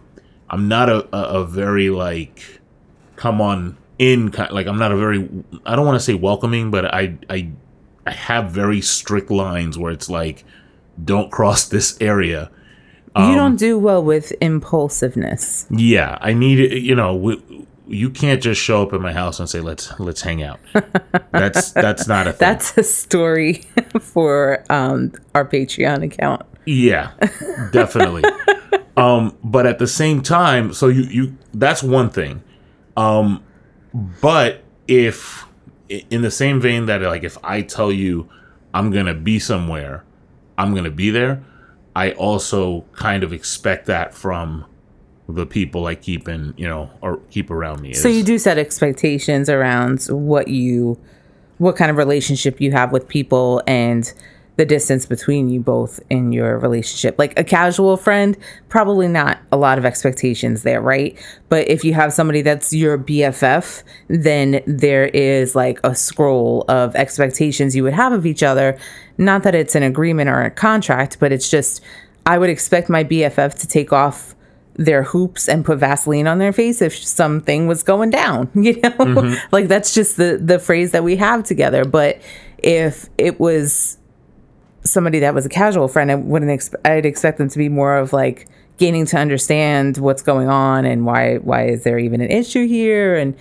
I'm 0.48 0.68
not 0.68 0.88
a 0.88 1.04
a, 1.14 1.40
a 1.40 1.44
very 1.46 1.90
like, 1.90 2.60
come 3.16 3.40
on 3.40 3.76
in 3.98 4.30
kind. 4.30 4.52
Like 4.52 4.66
I'm 4.66 4.78
not 4.78 4.92
a 4.92 4.96
very, 4.96 5.28
I 5.66 5.76
don't 5.76 5.86
want 5.86 5.96
to 5.96 6.04
say 6.04 6.14
welcoming, 6.14 6.70
but 6.70 6.86
I 6.86 7.16
I 7.28 7.50
I 8.06 8.12
have 8.12 8.50
very 8.50 8.80
strict 8.80 9.30
lines 9.30 9.78
where 9.78 9.92
it's 9.92 10.08
like, 10.08 10.44
don't 11.02 11.30
cross 11.30 11.68
this 11.68 11.96
area. 12.00 12.50
you 13.16 13.34
don't 13.34 13.56
do 13.56 13.78
well 13.78 14.02
with 14.02 14.32
impulsiveness. 14.40 15.66
Yeah, 15.70 16.16
I 16.20 16.32
need 16.32 16.60
it. 16.60 16.82
You 16.82 16.94
know, 16.94 17.12
w 17.14 17.66
you 17.90 18.08
can't 18.08 18.40
just 18.40 18.60
show 18.60 18.82
up 18.84 18.92
at 18.92 19.00
my 19.00 19.12
house 19.12 19.40
and 19.40 19.50
say 19.50 19.60
let's 19.60 19.98
let's 19.98 20.22
hang 20.22 20.42
out. 20.42 20.60
That's 21.32 21.72
that's 21.86 22.06
not 22.06 22.28
a 22.28 22.32
thing. 22.32 22.38
That's 22.38 22.78
a 22.78 22.84
story 22.84 23.64
for 24.00 24.64
um, 24.70 25.12
our 25.34 25.44
Patreon 25.44 26.04
account. 26.04 26.42
Yeah, 26.66 27.10
definitely. 27.72 28.22
Um, 29.00 29.37
but 29.42 29.66
at 29.66 29.78
the 29.78 29.87
same 29.87 30.23
time, 30.23 30.73
so 30.73 30.88
you 30.88 31.02
you 31.02 31.37
that's 31.54 31.83
one 31.83 32.11
thing. 32.11 32.42
Um, 32.97 33.42
but 34.21 34.62
if 34.87 35.47
in 35.88 36.23
the 36.23 36.30
same 36.30 36.61
vein 36.61 36.87
that 36.87 37.00
like 37.02 37.25
if 37.25 37.37
I 37.42 37.62
tell 37.62 37.90
you 37.90 38.28
I'm 38.75 38.90
gonna 38.90 39.14
be 39.14 39.38
somewhere, 39.38 40.04
I'm 40.59 40.75
gonna 40.75 40.90
be 40.90 41.11
there. 41.11 41.42
I 41.97 42.12
also 42.12 42.85
kind 42.92 43.25
of 43.25 43.33
expect 43.33 43.87
that 43.87 44.14
from 44.14 44.64
the 45.28 45.47
people 45.47 45.87
I 45.87 45.95
keep 45.95 46.28
in, 46.28 46.54
you 46.57 46.69
know, 46.69 46.90
or 47.00 47.19
keep 47.30 47.50
around 47.50 47.80
me. 47.80 47.95
So 47.95 48.09
is- 48.09 48.16
you 48.19 48.23
do 48.25 48.38
set 48.38 48.59
expectations 48.59 49.49
around 49.49 50.04
what 50.04 50.49
you, 50.49 50.99
what 51.59 51.76
kind 51.76 51.90
of 51.90 51.97
relationship 51.97 52.61
you 52.61 52.73
have 52.73 52.92
with 52.92 53.07
people 53.09 53.62
and 53.66 54.12
the 54.60 54.66
distance 54.66 55.06
between 55.06 55.48
you 55.48 55.58
both 55.58 56.00
in 56.10 56.32
your 56.32 56.58
relationship. 56.58 57.18
Like 57.18 57.38
a 57.38 57.42
casual 57.42 57.96
friend, 57.96 58.36
probably 58.68 59.08
not 59.08 59.38
a 59.50 59.56
lot 59.56 59.78
of 59.78 59.86
expectations 59.86 60.64
there, 60.64 60.82
right? 60.82 61.18
But 61.48 61.66
if 61.70 61.82
you 61.82 61.94
have 61.94 62.12
somebody 62.12 62.42
that's 62.42 62.70
your 62.70 62.98
BFF, 62.98 63.82
then 64.08 64.62
there 64.66 65.06
is 65.06 65.54
like 65.56 65.80
a 65.82 65.94
scroll 65.94 66.66
of 66.68 66.94
expectations 66.94 67.74
you 67.74 67.82
would 67.84 67.94
have 67.94 68.12
of 68.12 68.26
each 68.26 68.42
other. 68.42 68.78
Not 69.16 69.44
that 69.44 69.54
it's 69.54 69.74
an 69.74 69.82
agreement 69.82 70.28
or 70.28 70.42
a 70.42 70.50
contract, 70.50 71.16
but 71.20 71.32
it's 71.32 71.48
just 71.48 71.82
I 72.26 72.36
would 72.36 72.50
expect 72.50 72.90
my 72.90 73.02
BFF 73.02 73.58
to 73.60 73.66
take 73.66 73.94
off 73.94 74.34
their 74.74 75.04
hoops 75.04 75.48
and 75.48 75.64
put 75.64 75.78
Vaseline 75.78 76.26
on 76.26 76.36
their 76.36 76.52
face 76.52 76.82
if 76.82 77.02
something 77.02 77.66
was 77.66 77.82
going 77.82 78.10
down, 78.10 78.50
you 78.54 78.74
know? 78.74 78.90
Mm-hmm. 78.90 79.34
like 79.52 79.68
that's 79.68 79.94
just 79.94 80.18
the 80.18 80.38
the 80.38 80.58
phrase 80.58 80.90
that 80.90 81.02
we 81.02 81.16
have 81.16 81.44
together. 81.44 81.86
But 81.86 82.20
if 82.58 83.08
it 83.16 83.40
was 83.40 83.96
somebody 84.84 85.18
that 85.20 85.34
was 85.34 85.44
a 85.46 85.49
casual 85.49 85.88
friend, 85.88 86.10
I 86.10 86.14
wouldn't 86.16 86.50
exp- 86.50 86.75
I'd 86.84 87.06
expect 87.06 87.38
them 87.38 87.49
to 87.49 87.58
be 87.58 87.68
more 87.68 87.96
of 87.96 88.12
like 88.12 88.46
gaining 88.78 89.04
to 89.06 89.18
understand 89.18 89.99
what's 89.99 90.22
going 90.22 90.49
on 90.49 90.84
and 90.87 91.04
why 91.04 91.37
why 91.37 91.66
is 91.66 91.82
there 91.84 91.99
even 91.99 92.20
an 92.20 92.30
issue 92.30 92.66
here 92.66 93.16
and 93.16 93.34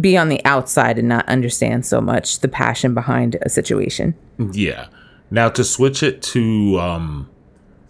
be 0.00 0.16
on 0.16 0.28
the 0.28 0.44
outside 0.44 0.98
and 0.98 1.08
not 1.08 1.26
understand 1.28 1.84
so 1.86 2.00
much 2.00 2.40
the 2.40 2.48
passion 2.48 2.92
behind 2.94 3.36
a 3.42 3.48
situation. 3.48 4.14
Yeah. 4.52 4.88
Now 5.30 5.48
to 5.48 5.64
switch 5.64 6.02
it 6.02 6.22
to 6.34 6.78
um 6.78 7.28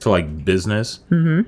to 0.00 0.08
like 0.10 0.44
business, 0.44 1.00
Mhm. 1.10 1.46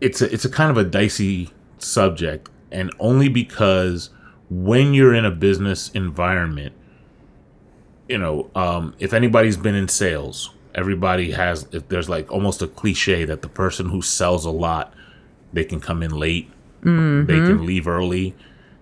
it's 0.00 0.20
a, 0.20 0.32
it's 0.32 0.44
a 0.44 0.50
kind 0.50 0.70
of 0.70 0.76
a 0.76 0.84
dicey 0.84 1.50
subject, 1.78 2.50
and 2.70 2.90
only 2.98 3.28
because 3.28 4.10
when 4.50 4.92
you're 4.94 5.14
in 5.14 5.24
a 5.24 5.30
business 5.30 5.90
environment, 5.90 6.74
you 8.08 8.18
know, 8.18 8.50
um, 8.54 8.94
if 8.98 9.12
anybody's 9.12 9.56
been 9.56 9.74
in 9.74 9.88
sales, 9.88 10.50
everybody 10.74 11.32
has. 11.32 11.66
If 11.72 11.88
there's 11.88 12.08
like 12.08 12.30
almost 12.30 12.62
a 12.62 12.66
cliche 12.68 13.24
that 13.24 13.42
the 13.42 13.48
person 13.48 13.88
who 13.88 14.02
sells 14.02 14.44
a 14.44 14.50
lot, 14.50 14.94
they 15.52 15.64
can 15.64 15.80
come 15.80 16.02
in 16.02 16.10
late, 16.12 16.50
they 16.82 16.88
can 16.88 17.66
leave 17.66 17.88
early, 17.88 18.34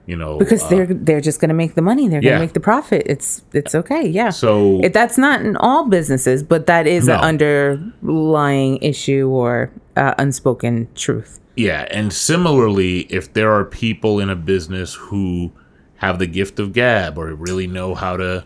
you 0.07 0.17
know, 0.17 0.39
because 0.39 0.63
uh, 0.65 0.69
they're 0.69 0.87
they're 0.87 1.21
just 1.23 1.41
going 1.41 1.49
to 1.49 1.55
make 1.55 1.75
the 1.75 1.83
money. 1.83 2.09
They're 2.09 2.21
going 2.21 2.35
to 2.35 2.41
make 2.41 2.53
the 2.53 2.61
profit. 2.61 3.03
It's 3.07 3.43
it's 3.55 3.75
okay. 3.75 4.07
Yeah. 4.07 4.31
So 4.31 4.81
it, 4.83 4.93
that's 4.93 5.17
not 5.17 5.41
in 5.41 5.57
all 5.57 5.89
businesses 5.89 6.43
but 6.43 6.67
that 6.67 6.87
is 6.87 7.07
No. 7.07 7.15
an 7.15 7.21
underlying 7.21 8.79
issue 8.79 9.29
or 9.29 9.71
uh, 9.97 10.15
unspoken 10.19 10.89
truth. 10.95 11.41
Yeah, 11.57 11.87
and 11.91 12.13
similarly, 12.13 13.01
if 13.03 13.33
there 13.33 13.53
are 13.53 13.65
people 13.65 14.19
in 14.19 14.29
a 14.29 14.35
business 14.37 14.95
who 14.95 15.53
have 15.97 16.19
the 16.19 16.27
gift 16.27 16.59
of 16.59 16.73
gab 16.73 17.17
or 17.17 17.33
really 17.35 17.67
know 17.69 17.95
how 17.95 18.17
to 18.17 18.45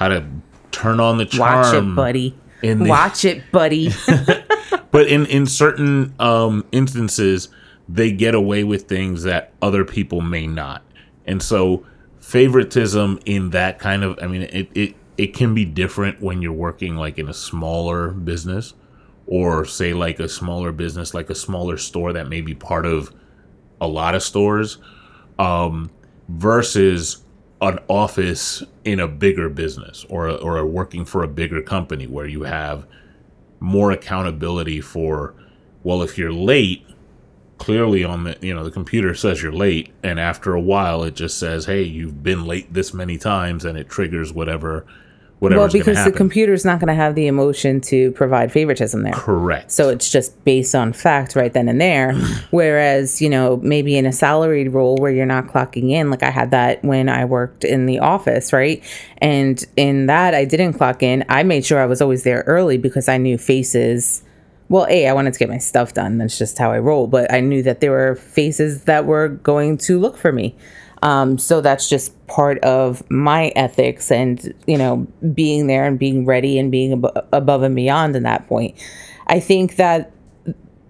how 0.00 0.08
to 0.08 0.26
turn 0.72 0.98
on 0.98 1.18
the 1.18 1.26
charm, 1.26 1.62
watch 1.62 1.74
it 1.74 1.94
buddy. 1.94 2.38
the- 2.62 2.74
watch 2.88 3.24
it 3.24 3.42
buddy. 3.52 3.90
But 4.92 5.06
in 5.06 5.26
in 5.26 5.46
certain 5.46 6.14
um, 6.18 6.64
instances, 6.72 7.48
they 7.88 8.10
get 8.10 8.34
away 8.34 8.64
with 8.64 8.88
things 8.88 9.22
that 9.22 9.52
other 9.62 9.84
people 9.84 10.20
may 10.20 10.48
not, 10.48 10.82
and 11.26 11.40
so 11.40 11.86
favoritism 12.18 13.20
in 13.24 13.50
that 13.50 13.78
kind 13.78 14.02
of 14.02 14.18
I 14.20 14.26
mean 14.26 14.42
it 14.42 14.68
it 14.74 14.96
it 15.16 15.34
can 15.34 15.54
be 15.54 15.64
different 15.64 16.20
when 16.20 16.42
you're 16.42 16.52
working 16.52 16.96
like 16.96 17.18
in 17.18 17.28
a 17.28 17.34
smaller 17.34 18.10
business 18.10 18.74
or 19.26 19.64
say 19.64 19.92
like 19.94 20.18
a 20.18 20.28
smaller 20.28 20.72
business 20.72 21.14
like 21.14 21.30
a 21.30 21.34
smaller 21.34 21.76
store 21.76 22.12
that 22.12 22.28
may 22.28 22.40
be 22.40 22.54
part 22.54 22.84
of 22.86 23.12
a 23.80 23.86
lot 23.88 24.14
of 24.14 24.22
stores 24.22 24.78
um 25.38 25.90
versus 26.28 27.22
an 27.60 27.78
office 27.88 28.62
in 28.84 29.00
a 29.00 29.08
bigger 29.08 29.48
business 29.48 30.06
or 30.08 30.28
or 30.28 30.64
working 30.64 31.04
for 31.04 31.22
a 31.22 31.28
bigger 31.28 31.60
company 31.60 32.06
where 32.06 32.26
you 32.26 32.42
have 32.42 32.86
more 33.60 33.90
accountability 33.92 34.80
for 34.80 35.34
well 35.82 36.02
if 36.02 36.16
you're 36.16 36.32
late 36.32 36.86
clearly 37.58 38.02
on 38.02 38.24
the 38.24 38.36
you 38.40 38.54
know 38.54 38.64
the 38.64 38.70
computer 38.70 39.14
says 39.14 39.42
you're 39.42 39.52
late 39.52 39.92
and 40.02 40.18
after 40.18 40.54
a 40.54 40.60
while 40.60 41.04
it 41.04 41.14
just 41.14 41.38
says 41.38 41.66
hey 41.66 41.82
you've 41.82 42.22
been 42.22 42.46
late 42.46 42.72
this 42.72 42.94
many 42.94 43.18
times 43.18 43.66
and 43.66 43.76
it 43.76 43.88
triggers 43.88 44.32
whatever 44.32 44.86
whatever's 45.40 45.58
well 45.58 45.68
because 45.72 46.04
the 46.04 46.12
computer's 46.12 46.64
not 46.64 46.78
going 46.78 46.88
to 46.88 46.94
have 46.94 47.14
the 47.14 47.26
emotion 47.26 47.80
to 47.80 48.12
provide 48.12 48.52
favoritism 48.52 49.02
there 49.02 49.12
correct 49.12 49.70
So 49.70 49.88
it's 49.88 50.10
just 50.10 50.42
based 50.44 50.74
on 50.74 50.92
fact 50.92 51.34
right 51.36 51.52
then 51.52 51.68
and 51.68 51.80
there. 51.80 52.14
Whereas, 52.50 53.20
you 53.20 53.28
know, 53.28 53.56
maybe 53.58 53.96
in 53.96 54.06
a 54.06 54.12
salaried 54.12 54.72
role 54.72 54.96
where 54.96 55.10
you're 55.10 55.26
not 55.26 55.46
clocking 55.46 55.90
in, 55.90 56.10
like 56.10 56.22
I 56.22 56.30
had 56.30 56.50
that 56.50 56.84
when 56.84 57.08
I 57.08 57.24
worked 57.24 57.64
in 57.64 57.86
the 57.86 57.98
office, 58.00 58.52
right? 58.52 58.82
And 59.18 59.64
in 59.76 60.06
that, 60.06 60.34
I 60.34 60.44
didn't 60.44 60.74
clock 60.74 61.02
in. 61.02 61.24
I 61.28 61.42
made 61.42 61.64
sure 61.64 61.80
I 61.80 61.86
was 61.86 62.00
always 62.00 62.22
there 62.24 62.44
early 62.46 62.78
because 62.78 63.08
I 63.08 63.16
knew 63.16 63.38
faces. 63.38 64.22
Well, 64.68 64.86
A, 64.88 65.08
I 65.08 65.12
wanted 65.12 65.32
to 65.32 65.38
get 65.38 65.48
my 65.48 65.58
stuff 65.58 65.94
done. 65.94 66.18
That's 66.18 66.38
just 66.38 66.58
how 66.58 66.70
I 66.70 66.78
roll. 66.78 67.06
But 67.06 67.32
I 67.32 67.40
knew 67.40 67.62
that 67.62 67.80
there 67.80 67.90
were 67.90 68.14
faces 68.16 68.84
that 68.84 69.06
were 69.06 69.28
going 69.28 69.78
to 69.78 69.98
look 69.98 70.16
for 70.16 70.32
me. 70.32 70.56
Um, 71.02 71.38
so 71.38 71.60
that's 71.60 71.88
just 71.88 72.14
part 72.26 72.58
of 72.58 73.08
my 73.10 73.48
ethics 73.56 74.10
and, 74.10 74.54
you 74.66 74.76
know, 74.76 75.06
being 75.32 75.66
there 75.66 75.86
and 75.86 75.98
being 75.98 76.26
ready 76.26 76.58
and 76.58 76.70
being 76.70 76.92
ab- 76.92 77.26
above 77.32 77.62
and 77.62 77.74
beyond 77.74 78.16
in 78.16 78.22
that 78.24 78.46
point. 78.48 78.74
I 79.26 79.40
think 79.40 79.76
that 79.76 80.12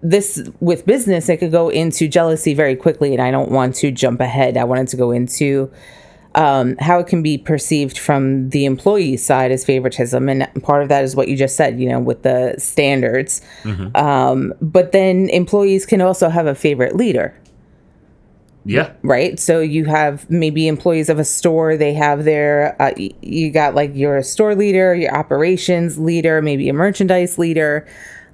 this 0.03 0.49
with 0.59 0.85
business 0.85 1.29
it 1.29 1.37
could 1.37 1.51
go 1.51 1.69
into 1.69 2.07
jealousy 2.07 2.55
very 2.55 2.75
quickly 2.75 3.13
and 3.13 3.21
i 3.21 3.29
don't 3.29 3.51
want 3.51 3.75
to 3.75 3.91
jump 3.91 4.19
ahead. 4.19 4.57
I 4.57 4.63
wanted 4.63 4.87
to 4.87 4.97
go 4.97 5.11
into 5.11 5.71
um, 6.33 6.75
how 6.79 6.97
it 6.99 7.07
can 7.07 7.21
be 7.21 7.37
perceived 7.37 7.97
from 7.99 8.49
the 8.49 8.65
employee 8.65 9.17
side 9.17 9.51
as 9.51 9.63
favoritism 9.65 10.27
and 10.27 10.49
part 10.63 10.81
of 10.81 10.89
that 10.89 11.03
is 11.03 11.15
what 11.15 11.27
you 11.27 11.37
just 11.37 11.55
said 11.55 11.79
you 11.79 11.87
know 11.87 11.99
with 11.99 12.23
the 12.23 12.55
standards. 12.57 13.41
Um, 13.95 14.53
but 14.59 14.91
then 14.91 15.29
employees 15.29 15.85
can 15.85 16.01
also 16.01 16.29
have 16.29 16.47
a 16.47 16.55
favorite 16.55 16.95
leader 16.95 17.37
yeah 18.65 18.91
right? 19.03 19.39
So 19.39 19.59
you 19.59 19.85
have 19.85 20.29
maybe 20.29 20.67
employees 20.67 21.09
of 21.09 21.19
a 21.19 21.25
store, 21.25 21.77
they 21.77 21.93
have 21.93 22.23
their, 22.23 22.79
uh, 22.81 22.91
you 22.97 23.51
got 23.51 23.75
like 23.75 23.95
your 23.95 24.21
store 24.23 24.55
leader, 24.55 24.93
your 24.93 25.15
operations 25.15 25.97
leader, 25.97 26.41
maybe 26.41 26.69
a 26.69 26.73
merchandise 26.73 27.37
leader, 27.37 27.87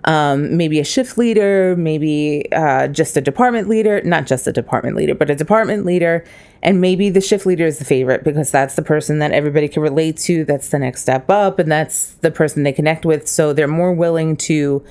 um, 0.04 0.56
maybe 0.56 0.80
a 0.80 0.84
shift 0.84 1.18
leader, 1.18 1.76
maybe 1.78 2.46
uh, 2.52 2.88
just 2.88 3.18
a 3.18 3.22
department 3.22 3.68
leader, 3.68 4.02
not 4.04 4.26
just 4.26 4.48
a 4.48 4.54
department 4.54 4.96
leader, 4.96 5.16
but 5.16 5.30
a 5.30 5.36
department 5.36 5.86
leader. 5.86 6.24
And 6.62 6.82
maybe 6.82 7.10
the 7.10 7.22
shift 7.22 7.46
leader 7.46 7.66
is 7.66 7.80
the 7.80 7.86
favorite 7.86 8.24
because 8.24 8.52
that's 8.52 8.76
the 8.76 8.82
person 8.82 9.20
that 9.20 9.32
everybody 9.32 9.68
can 9.68 9.82
relate 9.82 10.18
to. 10.18 10.46
That's 10.46 10.70
the 10.70 10.80
next 10.80 11.02
step 11.02 11.30
up, 11.30 11.60
and 11.60 11.72
that's 11.72 12.14
the 12.16 12.32
person 12.32 12.64
they 12.64 12.74
connect 12.74 13.06
with. 13.06 13.28
So 13.28 13.54
they're 13.54 13.68
more 13.68 13.94
willing 13.94 14.38
to 14.38 14.84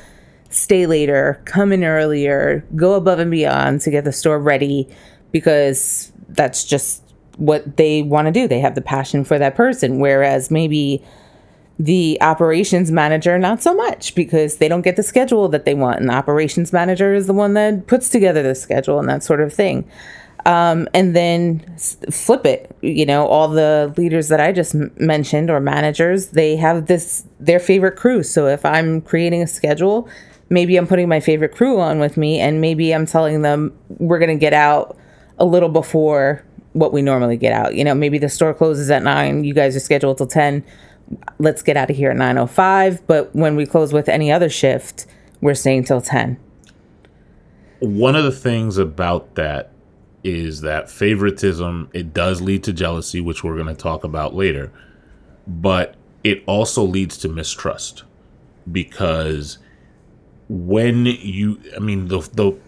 stay 0.50 0.86
later, 0.86 1.40
come 1.44 1.72
in 1.72 1.82
earlier, 1.82 2.64
go 2.76 2.94
above 2.94 3.18
and 3.18 3.30
beyond 3.30 3.80
to 3.82 3.90
get 3.90 4.04
the 4.04 4.12
store 4.12 4.38
ready 4.38 4.88
because 5.36 6.12
that's 6.28 6.64
just 6.64 7.02
what 7.36 7.76
they 7.76 8.00
want 8.00 8.24
to 8.24 8.32
do. 8.32 8.48
They 8.48 8.60
have 8.60 8.74
the 8.74 8.80
passion 8.80 9.22
for 9.22 9.38
that 9.38 9.54
person. 9.54 9.98
Whereas 9.98 10.50
maybe 10.50 11.04
the 11.78 12.16
operations 12.22 12.90
manager, 12.90 13.38
not 13.38 13.62
so 13.62 13.74
much 13.74 14.14
because 14.14 14.56
they 14.56 14.68
don't 14.68 14.80
get 14.80 14.96
the 14.96 15.02
schedule 15.02 15.46
that 15.50 15.66
they 15.66 15.74
want. 15.74 16.00
And 16.00 16.08
the 16.08 16.14
operations 16.14 16.72
manager 16.72 17.12
is 17.12 17.26
the 17.26 17.34
one 17.34 17.52
that 17.52 17.86
puts 17.86 18.08
together 18.08 18.42
the 18.42 18.54
schedule 18.54 18.98
and 18.98 19.08
that 19.10 19.22
sort 19.22 19.42
of 19.42 19.52
thing. 19.52 19.86
Um, 20.46 20.88
and 20.94 21.14
then 21.14 21.60
flip 22.10 22.46
it. 22.46 22.74
You 22.80 23.04
know, 23.04 23.26
all 23.26 23.48
the 23.48 23.92
leaders 23.98 24.28
that 24.28 24.40
I 24.40 24.52
just 24.52 24.74
m- 24.74 24.90
mentioned 24.96 25.50
or 25.50 25.60
managers, 25.60 26.28
they 26.28 26.56
have 26.56 26.86
this 26.86 27.24
their 27.38 27.58
favorite 27.58 27.96
crew. 27.96 28.22
So 28.22 28.46
if 28.46 28.64
I'm 28.64 29.02
creating 29.02 29.42
a 29.42 29.46
schedule, 29.46 30.08
maybe 30.48 30.76
I'm 30.76 30.86
putting 30.86 31.08
my 31.08 31.20
favorite 31.20 31.52
crew 31.52 31.80
on 31.80 31.98
with 31.98 32.16
me, 32.16 32.38
and 32.38 32.60
maybe 32.60 32.94
I'm 32.94 33.06
telling 33.06 33.42
them 33.42 33.76
we're 33.98 34.20
gonna 34.20 34.36
get 34.36 34.52
out 34.52 34.96
a 35.38 35.44
little 35.44 35.68
before 35.68 36.44
what 36.72 36.92
we 36.92 37.02
normally 37.02 37.36
get 37.36 37.52
out. 37.52 37.74
You 37.74 37.84
know, 37.84 37.94
maybe 37.94 38.18
the 38.18 38.28
store 38.28 38.52
closes 38.54 38.90
at 38.90 39.02
nine. 39.02 39.44
You 39.44 39.54
guys 39.54 39.74
are 39.76 39.80
scheduled 39.80 40.18
till 40.18 40.26
ten. 40.26 40.64
let's 41.38 41.62
get 41.62 41.76
out 41.76 41.90
of 41.90 41.96
here 41.96 42.10
at 42.10 42.16
9:05, 42.16 43.00
but 43.06 43.34
when 43.34 43.56
we 43.56 43.66
close 43.66 43.92
with 43.92 44.08
any 44.08 44.32
other 44.32 44.48
shift, 44.48 45.06
we're 45.40 45.54
staying 45.54 45.84
till 45.84 46.00
10. 46.00 46.36
One 47.80 48.16
of 48.16 48.24
the 48.24 48.32
things 48.32 48.78
about 48.78 49.34
that 49.34 49.70
is 50.24 50.62
that 50.62 50.90
favoritism 50.90 51.88
it 51.92 52.12
does 52.12 52.40
lead 52.40 52.64
to 52.64 52.72
jealousy, 52.72 53.20
which 53.20 53.44
we're 53.44 53.54
going 53.54 53.68
to 53.68 53.74
talk 53.74 54.02
about 54.02 54.34
later, 54.34 54.72
but 55.46 55.94
it 56.24 56.42
also 56.46 56.82
leads 56.82 57.16
to 57.18 57.28
mistrust 57.28 58.02
because 58.72 59.58
when 60.48 61.06
you 61.06 61.60
I 61.76 61.78
mean 61.78 62.08
the 62.08 62.20
the 62.32 62.58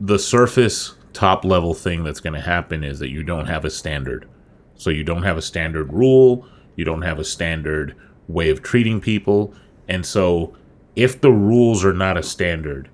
the 0.00 0.18
surface 0.18 0.94
top 1.18 1.44
level 1.44 1.74
thing 1.74 2.04
that's 2.04 2.20
going 2.20 2.34
to 2.34 2.40
happen 2.40 2.84
is 2.84 3.00
that 3.00 3.08
you 3.08 3.24
don't 3.24 3.46
have 3.46 3.64
a 3.64 3.70
standard. 3.70 4.28
So 4.76 4.88
you 4.88 5.02
don't 5.02 5.24
have 5.24 5.36
a 5.36 5.42
standard 5.42 5.92
rule, 5.92 6.46
you 6.76 6.84
don't 6.84 7.02
have 7.02 7.18
a 7.18 7.24
standard 7.24 7.96
way 8.28 8.50
of 8.50 8.62
treating 8.62 9.00
people, 9.00 9.52
and 9.88 10.06
so 10.06 10.54
if 10.94 11.20
the 11.20 11.32
rules 11.32 11.84
are 11.84 11.92
not 11.92 12.16
a 12.16 12.22
standard, 12.22 12.88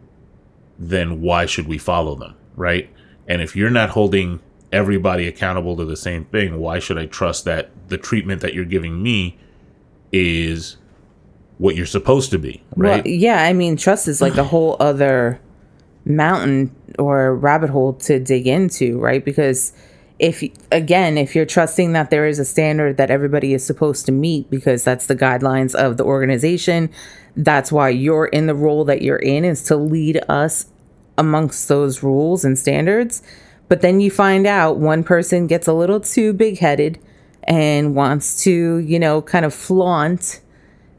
then 0.78 1.20
why 1.20 1.44
should 1.44 1.68
we 1.68 1.76
follow 1.76 2.14
them, 2.14 2.34
right? 2.56 2.88
And 3.28 3.42
if 3.42 3.54
you're 3.54 3.68
not 3.68 3.90
holding 3.90 4.40
everybody 4.72 5.28
accountable 5.28 5.76
to 5.76 5.84
the 5.84 5.96
same 5.96 6.24
thing, 6.24 6.58
why 6.58 6.78
should 6.78 6.96
I 6.96 7.04
trust 7.04 7.44
that 7.44 7.72
the 7.88 7.98
treatment 7.98 8.40
that 8.40 8.54
you're 8.54 8.64
giving 8.64 9.02
me 9.02 9.36
is 10.12 10.78
what 11.58 11.76
you're 11.76 11.84
supposed 11.84 12.30
to 12.30 12.38
be, 12.38 12.62
right? 12.74 13.04
Well, 13.04 13.14
yeah, 13.14 13.42
I 13.42 13.52
mean, 13.52 13.76
trust 13.76 14.08
is 14.08 14.22
like 14.22 14.38
a 14.38 14.44
whole 14.44 14.78
other 14.80 15.40
mountain 16.04 16.74
or 16.98 17.34
rabbit 17.34 17.70
hole 17.70 17.94
to 17.94 18.18
dig 18.18 18.46
into, 18.46 18.98
right? 18.98 19.24
Because 19.24 19.72
if 20.18 20.44
again, 20.70 21.18
if 21.18 21.34
you're 21.34 21.46
trusting 21.46 21.92
that 21.92 22.10
there 22.10 22.26
is 22.26 22.38
a 22.38 22.44
standard 22.44 22.96
that 22.96 23.10
everybody 23.10 23.52
is 23.52 23.66
supposed 23.66 24.06
to 24.06 24.12
meet 24.12 24.48
because 24.50 24.84
that's 24.84 25.06
the 25.06 25.16
guidelines 25.16 25.74
of 25.74 25.96
the 25.96 26.04
organization, 26.04 26.90
that's 27.36 27.72
why 27.72 27.88
you're 27.88 28.26
in 28.26 28.46
the 28.46 28.54
role 28.54 28.84
that 28.84 29.02
you're 29.02 29.16
in 29.16 29.44
is 29.44 29.62
to 29.64 29.76
lead 29.76 30.20
us 30.28 30.66
amongst 31.18 31.68
those 31.68 32.02
rules 32.02 32.44
and 32.44 32.58
standards. 32.58 33.22
But 33.68 33.80
then 33.80 34.00
you 34.00 34.10
find 34.10 34.46
out 34.46 34.78
one 34.78 35.02
person 35.02 35.46
gets 35.46 35.66
a 35.66 35.72
little 35.72 36.00
too 36.00 36.32
big 36.32 36.58
headed 36.58 36.98
and 37.44 37.94
wants 37.94 38.42
to, 38.44 38.78
you 38.78 38.98
know, 38.98 39.22
kind 39.22 39.44
of 39.44 39.54
flaunt 39.54 40.40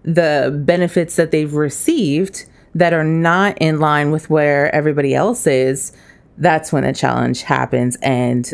the 0.03 0.61
benefits 0.65 1.15
that 1.15 1.31
they've 1.31 1.53
received 1.53 2.45
that 2.75 2.93
are 2.93 3.05
not 3.05 3.57
in 3.59 3.79
line 3.79 4.11
with 4.11 4.29
where 4.29 4.73
everybody 4.75 5.15
else 5.15 5.47
is. 5.47 5.93
That's 6.37 6.71
when 6.73 6.83
a 6.83 6.93
challenge 6.93 7.41
happens 7.41 7.97
and 8.01 8.53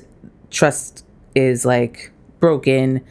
trust 0.51 1.03
is 1.33 1.65
like 1.65 2.11
broken 2.39 3.03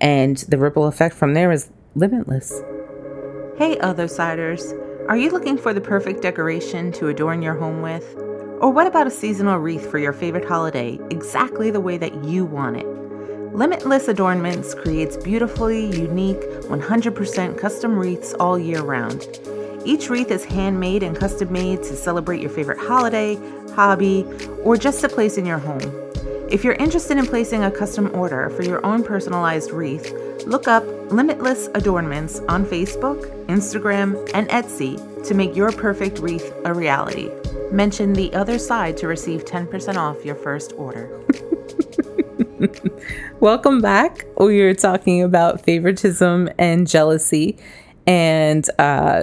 and 0.00 0.38
the 0.38 0.58
ripple 0.58 0.86
effect 0.86 1.14
from 1.14 1.34
there 1.34 1.52
is 1.52 1.70
limitless. 1.94 2.62
Hey, 3.58 3.78
other 3.78 4.08
siders. 4.08 4.72
Are 5.06 5.16
you 5.16 5.30
looking 5.30 5.58
for 5.58 5.74
the 5.74 5.80
perfect 5.80 6.22
decoration 6.22 6.90
to 6.92 7.08
adorn 7.08 7.42
your 7.42 7.54
home 7.54 7.82
with? 7.82 8.16
Or 8.60 8.70
what 8.70 8.86
about 8.86 9.06
a 9.06 9.10
seasonal 9.10 9.58
wreath 9.58 9.90
for 9.90 9.98
your 9.98 10.14
favorite 10.14 10.46
holiday, 10.46 10.98
exactly 11.10 11.70
the 11.70 11.80
way 11.80 11.98
that 11.98 12.24
you 12.24 12.46
want 12.46 12.78
it? 12.78 12.86
Limitless 13.54 14.08
Adornments 14.08 14.74
creates 14.74 15.16
beautifully 15.18 15.86
unique, 15.94 16.40
100% 16.40 17.58
custom 17.58 17.96
wreaths 17.96 18.32
all 18.34 18.58
year 18.58 18.82
round. 18.82 19.38
Each 19.84 20.08
wreath 20.08 20.30
is 20.30 20.44
handmade 20.44 21.02
and 21.02 21.14
custom 21.16 21.52
made 21.52 21.82
to 21.82 21.94
celebrate 21.94 22.40
your 22.40 22.50
favorite 22.50 22.78
holiday, 22.78 23.36
hobby, 23.74 24.24
or 24.62 24.78
just 24.78 25.00
to 25.02 25.08
place 25.08 25.36
in 25.36 25.44
your 25.44 25.58
home. 25.58 26.04
If 26.50 26.64
you're 26.64 26.74
interested 26.74 27.18
in 27.18 27.26
placing 27.26 27.64
a 27.64 27.70
custom 27.70 28.10
order 28.14 28.48
for 28.50 28.62
your 28.62 28.84
own 28.84 29.02
personalized 29.02 29.72
wreath, 29.72 30.12
look 30.46 30.68
up 30.68 30.84
Limitless 31.10 31.68
Adornments 31.74 32.40
on 32.48 32.64
Facebook, 32.64 33.28
Instagram, 33.46 34.30
and 34.32 34.48
Etsy 34.48 34.96
to 35.26 35.34
make 35.34 35.54
your 35.54 35.70
perfect 35.70 36.18
wreath 36.18 36.52
a 36.64 36.72
reality. 36.72 37.30
Mention 37.70 38.12
the 38.12 38.32
other 38.34 38.58
side 38.58 38.96
to 38.98 39.08
receive 39.08 39.44
10% 39.44 39.96
off 39.96 40.24
your 40.24 40.34
first 40.34 40.72
order. 40.74 41.20
Welcome 43.40 43.80
back. 43.80 44.24
We 44.38 44.62
are 44.62 44.74
talking 44.74 45.22
about 45.22 45.60
favoritism 45.62 46.48
and 46.58 46.86
jealousy. 46.86 47.58
And 48.06 48.68
uh, 48.78 49.22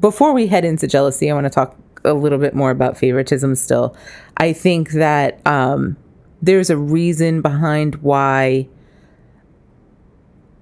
before 0.00 0.32
we 0.32 0.46
head 0.46 0.64
into 0.64 0.86
jealousy, 0.86 1.30
I 1.30 1.34
want 1.34 1.44
to 1.44 1.50
talk 1.50 1.76
a 2.04 2.14
little 2.14 2.38
bit 2.38 2.54
more 2.54 2.70
about 2.70 2.96
favoritism 2.96 3.54
still. 3.54 3.96
I 4.36 4.52
think 4.52 4.90
that 4.92 5.44
um, 5.46 5.96
there's 6.42 6.70
a 6.70 6.76
reason 6.76 7.42
behind 7.42 7.96
why 7.96 8.68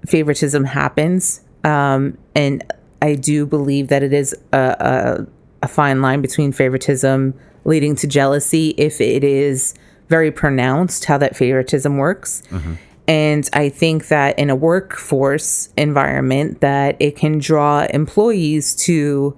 favoritism 0.05 0.65
happens. 0.65 1.41
Um, 1.63 2.17
and 2.35 2.63
I 3.01 3.15
do 3.15 3.45
believe 3.45 3.87
that 3.87 4.03
it 4.03 4.13
is 4.13 4.35
a, 4.51 4.57
a, 4.57 5.27
a 5.63 5.67
fine 5.67 6.01
line 6.01 6.21
between 6.21 6.51
favoritism 6.51 7.33
leading 7.63 7.95
to 7.95 8.07
jealousy 8.07 8.69
if 8.77 9.01
it 9.01 9.23
is 9.23 9.73
very 10.07 10.31
pronounced 10.31 11.05
how 11.05 11.17
that 11.17 11.35
favoritism 11.35 11.97
works. 11.97 12.43
Mm-hmm. 12.49 12.73
And 13.07 13.47
I 13.53 13.69
think 13.69 14.07
that 14.07 14.37
in 14.39 14.49
a 14.49 14.55
workforce 14.55 15.69
environment 15.77 16.61
that 16.61 16.97
it 16.99 17.15
can 17.15 17.37
draw 17.37 17.85
employees 17.91 18.75
to 18.77 19.37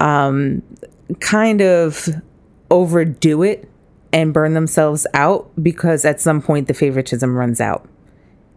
um, 0.00 0.62
kind 1.20 1.60
of 1.60 2.08
overdo 2.70 3.42
it 3.42 3.68
and 4.12 4.32
burn 4.32 4.54
themselves 4.54 5.06
out 5.12 5.50
because 5.62 6.04
at 6.04 6.20
some 6.20 6.40
point 6.40 6.68
the 6.68 6.74
favoritism 6.74 7.36
runs 7.36 7.60
out. 7.60 7.86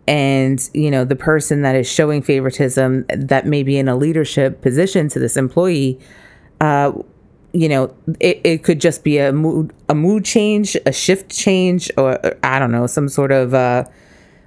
And, 0.07 0.67
you 0.73 0.89
know, 0.89 1.05
the 1.05 1.15
person 1.15 1.61
that 1.61 1.75
is 1.75 1.87
showing 1.87 2.21
favoritism 2.21 3.05
that 3.09 3.45
may 3.45 3.61
be 3.61 3.77
in 3.77 3.87
a 3.87 3.95
leadership 3.95 4.61
position 4.61 5.07
to 5.09 5.19
this 5.19 5.37
employee, 5.37 5.99
uh, 6.61 6.93
you 7.53 7.69
know, 7.69 7.93
it, 8.19 8.41
it 8.43 8.63
could 8.63 8.79
just 8.79 9.03
be 9.03 9.17
a 9.17 9.31
mood, 9.31 9.73
a 9.87 9.95
mood 9.95 10.25
change, 10.25 10.77
a 10.85 10.91
shift 10.91 11.31
change, 11.31 11.89
or 11.97 12.19
I 12.43 12.59
don't 12.59 12.71
know, 12.71 12.87
some 12.87 13.09
sort 13.09 13.31
of, 13.31 13.53
uh, 13.53 13.85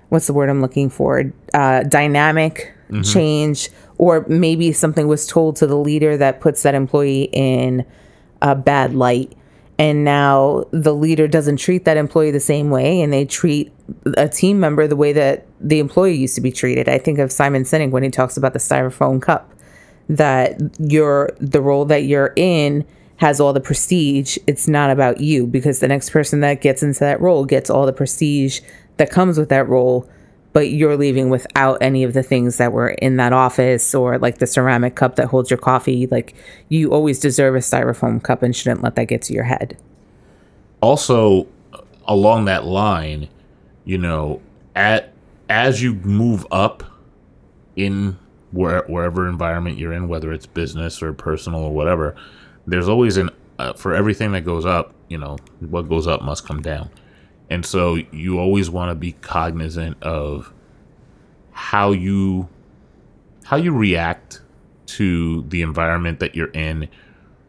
what's 0.08 0.26
the 0.26 0.32
word 0.32 0.48
I'm 0.48 0.60
looking 0.60 0.88
for? 0.88 1.32
Uh, 1.52 1.82
dynamic 1.84 2.72
mm-hmm. 2.90 3.02
change, 3.02 3.70
or 3.98 4.24
maybe 4.28 4.72
something 4.72 5.08
was 5.08 5.26
told 5.26 5.56
to 5.56 5.66
the 5.66 5.76
leader 5.76 6.16
that 6.16 6.40
puts 6.40 6.62
that 6.62 6.74
employee 6.74 7.28
in 7.32 7.84
a 8.40 8.54
bad 8.54 8.94
light 8.94 9.36
and 9.78 10.04
now 10.04 10.64
the 10.70 10.94
leader 10.94 11.26
doesn't 11.26 11.56
treat 11.56 11.84
that 11.84 11.96
employee 11.96 12.30
the 12.30 12.40
same 12.40 12.70
way 12.70 13.00
and 13.00 13.12
they 13.12 13.24
treat 13.24 13.72
a 14.16 14.28
team 14.28 14.60
member 14.60 14.86
the 14.86 14.96
way 14.96 15.12
that 15.12 15.46
the 15.60 15.78
employee 15.78 16.14
used 16.14 16.34
to 16.34 16.40
be 16.40 16.52
treated 16.52 16.88
i 16.88 16.98
think 16.98 17.18
of 17.18 17.32
simon 17.32 17.62
sinek 17.62 17.90
when 17.90 18.02
he 18.02 18.10
talks 18.10 18.36
about 18.36 18.52
the 18.52 18.58
styrofoam 18.58 19.20
cup 19.20 19.50
that 20.16 20.60
you're 20.78 21.30
the 21.40 21.60
role 21.60 21.84
that 21.84 22.04
you're 22.04 22.32
in 22.36 22.84
has 23.16 23.40
all 23.40 23.52
the 23.52 23.60
prestige 23.60 24.36
it's 24.46 24.66
not 24.66 24.90
about 24.90 25.20
you 25.20 25.46
because 25.46 25.80
the 25.80 25.88
next 25.88 26.10
person 26.10 26.40
that 26.40 26.60
gets 26.60 26.82
into 26.82 27.00
that 27.00 27.20
role 27.20 27.44
gets 27.44 27.70
all 27.70 27.86
the 27.86 27.92
prestige 27.92 28.60
that 28.96 29.10
comes 29.10 29.38
with 29.38 29.48
that 29.48 29.68
role 29.68 30.08
but 30.52 30.70
you're 30.70 30.96
leaving 30.96 31.30
without 31.30 31.78
any 31.80 32.04
of 32.04 32.12
the 32.12 32.22
things 32.22 32.58
that 32.58 32.72
were 32.72 32.90
in 32.90 33.16
that 33.16 33.32
office 33.32 33.94
or 33.94 34.18
like 34.18 34.38
the 34.38 34.46
ceramic 34.46 34.94
cup 34.94 35.16
that 35.16 35.28
holds 35.28 35.50
your 35.50 35.58
coffee. 35.58 36.06
Like 36.06 36.34
you 36.68 36.92
always 36.92 37.18
deserve 37.18 37.54
a 37.54 37.58
styrofoam 37.58 38.22
cup 38.22 38.42
and 38.42 38.54
shouldn't 38.54 38.82
let 38.82 38.96
that 38.96 39.06
get 39.06 39.22
to 39.22 39.32
your 39.32 39.44
head. 39.44 39.78
Also, 40.80 41.46
along 42.06 42.44
that 42.46 42.64
line, 42.64 43.28
you 43.84 43.96
know, 43.96 44.42
at 44.76 45.12
as 45.48 45.82
you 45.82 45.94
move 45.94 46.46
up 46.50 46.82
in 47.76 48.18
where, 48.52 48.84
wherever 48.86 49.28
environment 49.28 49.78
you're 49.78 49.92
in, 49.92 50.08
whether 50.08 50.32
it's 50.32 50.46
business 50.46 51.02
or 51.02 51.12
personal 51.12 51.60
or 51.60 51.72
whatever, 51.72 52.14
there's 52.66 52.88
always 52.88 53.16
an 53.16 53.30
uh, 53.58 53.72
for 53.74 53.94
everything 53.94 54.32
that 54.32 54.42
goes 54.42 54.64
up. 54.64 54.94
You 55.08 55.18
know, 55.18 55.36
what 55.60 55.88
goes 55.88 56.06
up 56.06 56.22
must 56.22 56.46
come 56.46 56.62
down. 56.62 56.90
And 57.50 57.66
so 57.66 57.96
you 58.12 58.38
always 58.38 58.70
want 58.70 58.90
to 58.90 58.94
be 58.94 59.12
cognizant 59.12 60.02
of 60.02 60.52
how 61.50 61.92
you 61.92 62.48
how 63.44 63.56
you 63.56 63.72
react 63.72 64.40
to 64.86 65.42
the 65.48 65.62
environment 65.62 66.20
that 66.20 66.34
you're 66.34 66.50
in 66.52 66.88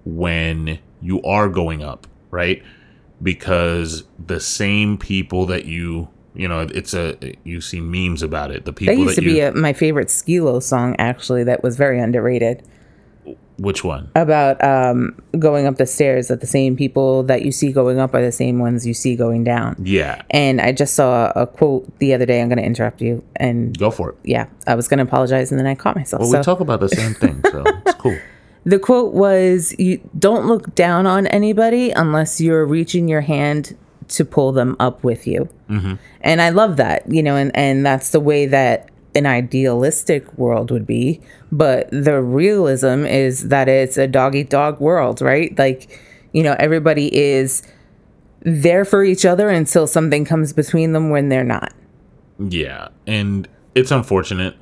when 0.05 0.79
you 1.01 1.21
are 1.23 1.47
going 1.47 1.83
up, 1.83 2.07
right? 2.31 2.63
Because 3.21 4.03
the 4.25 4.39
same 4.39 4.97
people 4.97 5.45
that 5.45 5.65
you 5.65 6.09
you 6.35 6.47
know 6.47 6.61
it's 6.61 6.93
a 6.93 7.17
you 7.43 7.61
see 7.61 7.79
memes 7.79 8.21
about 8.23 8.51
it. 8.51 8.65
The 8.65 8.73
people 8.73 8.95
that 8.95 9.01
used 9.01 9.17
that 9.17 9.21
to 9.21 9.27
you, 9.27 9.33
be 9.33 9.39
a, 9.41 9.51
my 9.53 9.73
favorite 9.73 10.09
Skee-Lo 10.09 10.59
song 10.59 10.95
actually 10.97 11.43
that 11.45 11.63
was 11.63 11.77
very 11.77 11.99
underrated. 11.99 12.63
Which 13.57 13.83
one? 13.83 14.09
About 14.15 14.63
um, 14.63 15.21
going 15.37 15.67
up 15.67 15.77
the 15.77 15.85
stairs 15.85 16.27
that 16.27 16.41
the 16.41 16.47
same 16.47 16.75
people 16.75 17.23
that 17.23 17.43
you 17.43 17.51
see 17.51 17.71
going 17.71 17.99
up 17.99 18.13
are 18.15 18.21
the 18.21 18.31
same 18.31 18.57
ones 18.57 18.85
you 18.85 18.95
see 18.95 19.15
going 19.15 19.43
down. 19.43 19.75
Yeah. 19.79 20.23
And 20.31 20.59
I 20.59 20.71
just 20.71 20.95
saw 20.95 21.31
a, 21.35 21.45
quote 21.45 21.99
the 21.99 22.13
other 22.15 22.25
day. 22.25 22.41
I'm 22.41 22.49
going 22.49 22.57
to 22.57 22.65
interrupt 22.65 22.99
you 22.99 23.23
and 23.35 23.77
go 23.77 23.91
for 23.91 24.09
it. 24.09 24.17
Yeah. 24.23 24.47
I 24.65 24.73
was 24.73 24.87
going 24.87 24.97
to 24.97 25.03
apologize 25.03 25.51
and 25.51 25.59
then 25.59 25.67
I 25.67 25.75
caught 25.75 25.95
myself. 25.95 26.21
Well, 26.21 26.31
so. 26.31 26.37
we 26.39 26.43
talk 26.43 26.61
about 26.61 26.79
the 26.79 26.89
same 26.89 27.13
thing, 27.13 27.41
so 27.51 27.63
it's 27.85 27.93
cool. 27.95 28.17
The 28.65 28.79
quote 28.79 29.13
was 29.13 29.75
You 29.77 30.01
don't 30.17 30.47
look 30.47 30.73
down 30.73 31.05
on 31.05 31.27
anybody 31.27 31.91
unless 31.91 32.41
you're 32.41 32.65
reaching 32.65 33.07
your 33.07 33.21
hand 33.21 33.77
to 34.13 34.25
pull 34.25 34.51
them 34.51 34.75
up 34.79 35.03
with 35.03 35.27
you. 35.27 35.49
Mm-hmm. 35.69 35.95
And 36.21 36.41
I 36.41 36.49
love 36.49 36.77
that, 36.77 37.11
you 37.11 37.23
know, 37.23 37.35
and, 37.35 37.55
and 37.55 37.85
that's 37.85 38.11
the 38.11 38.19
way 38.19 38.45
that 38.45 38.89
an 39.15 39.25
idealistic 39.25 40.31
world 40.37 40.71
would 40.71 40.87
be, 40.87 41.21
but 41.51 41.89
the 41.91 42.21
realism 42.21 43.05
is 43.05 43.49
that 43.49 43.67
it's 43.67 43.97
a 43.97 44.07
dog 44.07 44.35
eat 44.35 44.49
dog 44.49 44.79
world, 44.79 45.21
right? 45.21 45.57
Like, 45.57 45.99
you 46.31 46.41
know, 46.43 46.55
everybody 46.59 47.15
is 47.15 47.63
there 48.41 48.85
for 48.85 49.03
each 49.03 49.25
other 49.25 49.49
until 49.49 49.87
something 49.87 50.25
comes 50.25 50.53
between 50.53 50.93
them 50.93 51.09
when 51.09 51.29
they're 51.29 51.43
not. 51.43 51.73
Yeah, 52.39 52.89
and 53.05 53.47
it's 53.75 53.91
unfortunate 53.91 54.55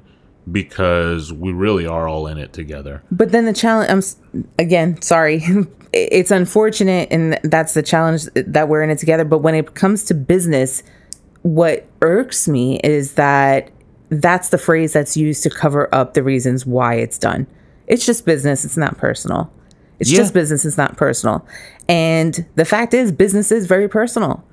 because 0.49 1.31
we 1.33 1.51
really 1.51 1.85
are 1.85 2.07
all 2.07 2.27
in 2.27 2.37
it 2.37 2.53
together. 2.53 3.03
But 3.11 3.31
then 3.31 3.45
the 3.45 3.53
challenge, 3.53 3.89
I'm 3.89 4.45
again 4.57 5.01
sorry, 5.01 5.43
it's 5.93 6.31
unfortunate, 6.31 7.09
and 7.11 7.39
that's 7.43 7.73
the 7.73 7.83
challenge 7.83 8.23
that 8.35 8.67
we're 8.69 8.81
in 8.83 8.89
it 8.89 8.97
together. 8.97 9.25
But 9.25 9.39
when 9.39 9.55
it 9.55 9.73
comes 9.75 10.03
to 10.05 10.13
business, 10.13 10.83
what 11.43 11.85
irks 12.01 12.47
me 12.47 12.79
is 12.83 13.13
that 13.15 13.71
that's 14.09 14.49
the 14.49 14.57
phrase 14.57 14.93
that's 14.93 15.15
used 15.15 15.43
to 15.43 15.49
cover 15.49 15.93
up 15.93 16.13
the 16.13 16.23
reasons 16.23 16.65
why 16.65 16.95
it's 16.95 17.17
done. 17.17 17.47
It's 17.87 18.05
just 18.05 18.25
business, 18.25 18.65
it's 18.65 18.77
not 18.77 18.97
personal. 18.97 19.51
It's 19.99 20.11
Yeah. 20.11 20.17
just 20.19 20.33
business, 20.33 20.65
it's 20.65 20.77
not 20.77 20.97
personal. 20.97 21.45
And 21.87 22.45
the 22.55 22.65
fact 22.65 22.93
is, 22.93 23.11
business 23.11 23.51
is 23.51 23.67
very 23.67 23.87
personal. 23.87 24.43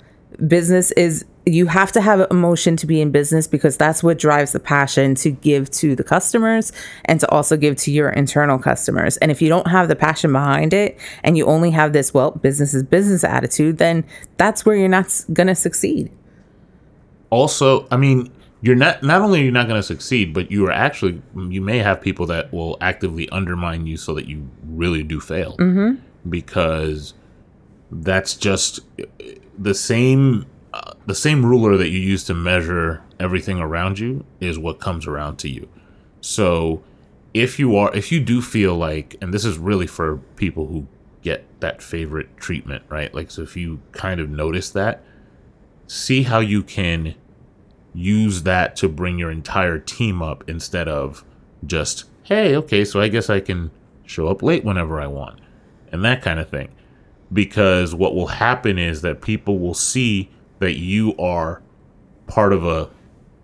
Business 0.46 0.92
is, 0.92 1.24
you 1.54 1.66
have 1.66 1.92
to 1.92 2.00
have 2.00 2.26
emotion 2.30 2.76
to 2.76 2.86
be 2.86 3.00
in 3.00 3.10
business 3.10 3.46
because 3.46 3.76
that's 3.76 4.02
what 4.02 4.18
drives 4.18 4.52
the 4.52 4.60
passion 4.60 5.14
to 5.16 5.30
give 5.30 5.70
to 5.72 5.94
the 5.94 6.04
customers 6.04 6.72
and 7.04 7.20
to 7.20 7.28
also 7.30 7.56
give 7.56 7.76
to 7.76 7.92
your 7.92 8.10
internal 8.10 8.58
customers. 8.58 9.16
And 9.18 9.30
if 9.30 9.40
you 9.40 9.48
don't 9.48 9.66
have 9.68 9.88
the 9.88 9.96
passion 9.96 10.32
behind 10.32 10.74
it 10.74 10.98
and 11.22 11.36
you 11.36 11.46
only 11.46 11.70
have 11.70 11.92
this, 11.92 12.12
well, 12.12 12.32
business 12.32 12.74
is 12.74 12.82
business 12.82 13.24
attitude, 13.24 13.78
then 13.78 14.04
that's 14.36 14.66
where 14.66 14.76
you're 14.76 14.88
not 14.88 15.12
going 15.32 15.46
to 15.46 15.54
succeed. 15.54 16.10
Also, 17.30 17.86
I 17.90 17.96
mean, 17.96 18.32
you're 18.60 18.76
not 18.76 19.02
not 19.02 19.20
only 19.20 19.40
are 19.40 19.44
you 19.44 19.50
not 19.50 19.68
going 19.68 19.78
to 19.78 19.86
succeed, 19.86 20.34
but 20.34 20.50
you 20.50 20.66
are 20.66 20.72
actually 20.72 21.22
you 21.36 21.60
may 21.60 21.78
have 21.78 22.00
people 22.00 22.26
that 22.26 22.52
will 22.52 22.76
actively 22.80 23.28
undermine 23.30 23.86
you 23.86 23.96
so 23.96 24.14
that 24.14 24.26
you 24.26 24.48
really 24.64 25.02
do 25.02 25.20
fail. 25.20 25.56
Mm-hmm. 25.58 26.00
Because 26.28 27.14
that's 27.90 28.34
just 28.34 28.80
the 29.58 29.74
same 29.74 30.46
the 31.06 31.14
same 31.14 31.44
ruler 31.44 31.76
that 31.76 31.88
you 31.88 31.98
use 31.98 32.24
to 32.24 32.34
measure 32.34 33.02
everything 33.18 33.58
around 33.58 33.98
you 33.98 34.24
is 34.40 34.58
what 34.58 34.80
comes 34.80 35.06
around 35.06 35.38
to 35.38 35.48
you. 35.48 35.68
So 36.20 36.82
if 37.34 37.58
you 37.58 37.76
are 37.76 37.94
if 37.94 38.10
you 38.10 38.20
do 38.20 38.42
feel 38.42 38.76
like 38.76 39.16
and 39.20 39.32
this 39.32 39.44
is 39.44 39.58
really 39.58 39.86
for 39.86 40.18
people 40.36 40.66
who 40.66 40.86
get 41.22 41.44
that 41.60 41.82
favorite 41.82 42.36
treatment, 42.36 42.84
right? 42.88 43.12
Like 43.14 43.30
so 43.30 43.42
if 43.42 43.56
you 43.56 43.80
kind 43.92 44.20
of 44.20 44.28
notice 44.28 44.70
that, 44.70 45.02
see 45.86 46.22
how 46.24 46.40
you 46.40 46.62
can 46.62 47.14
use 47.94 48.42
that 48.42 48.76
to 48.76 48.88
bring 48.88 49.18
your 49.18 49.30
entire 49.30 49.78
team 49.78 50.22
up 50.22 50.44
instead 50.48 50.88
of 50.88 51.24
just, 51.66 52.04
hey, 52.24 52.54
okay, 52.56 52.84
so 52.84 53.00
I 53.00 53.08
guess 53.08 53.28
I 53.28 53.40
can 53.40 53.70
show 54.04 54.28
up 54.28 54.42
late 54.42 54.64
whenever 54.64 55.00
I 55.00 55.06
want 55.06 55.40
and 55.90 56.04
that 56.04 56.22
kind 56.22 56.38
of 56.38 56.48
thing. 56.48 56.68
Because 57.32 57.94
what 57.94 58.14
will 58.14 58.28
happen 58.28 58.78
is 58.78 59.02
that 59.02 59.20
people 59.20 59.58
will 59.58 59.74
see 59.74 60.30
that 60.58 60.78
you 60.78 61.16
are 61.16 61.62
part 62.26 62.52
of 62.52 62.64
a 62.64 62.90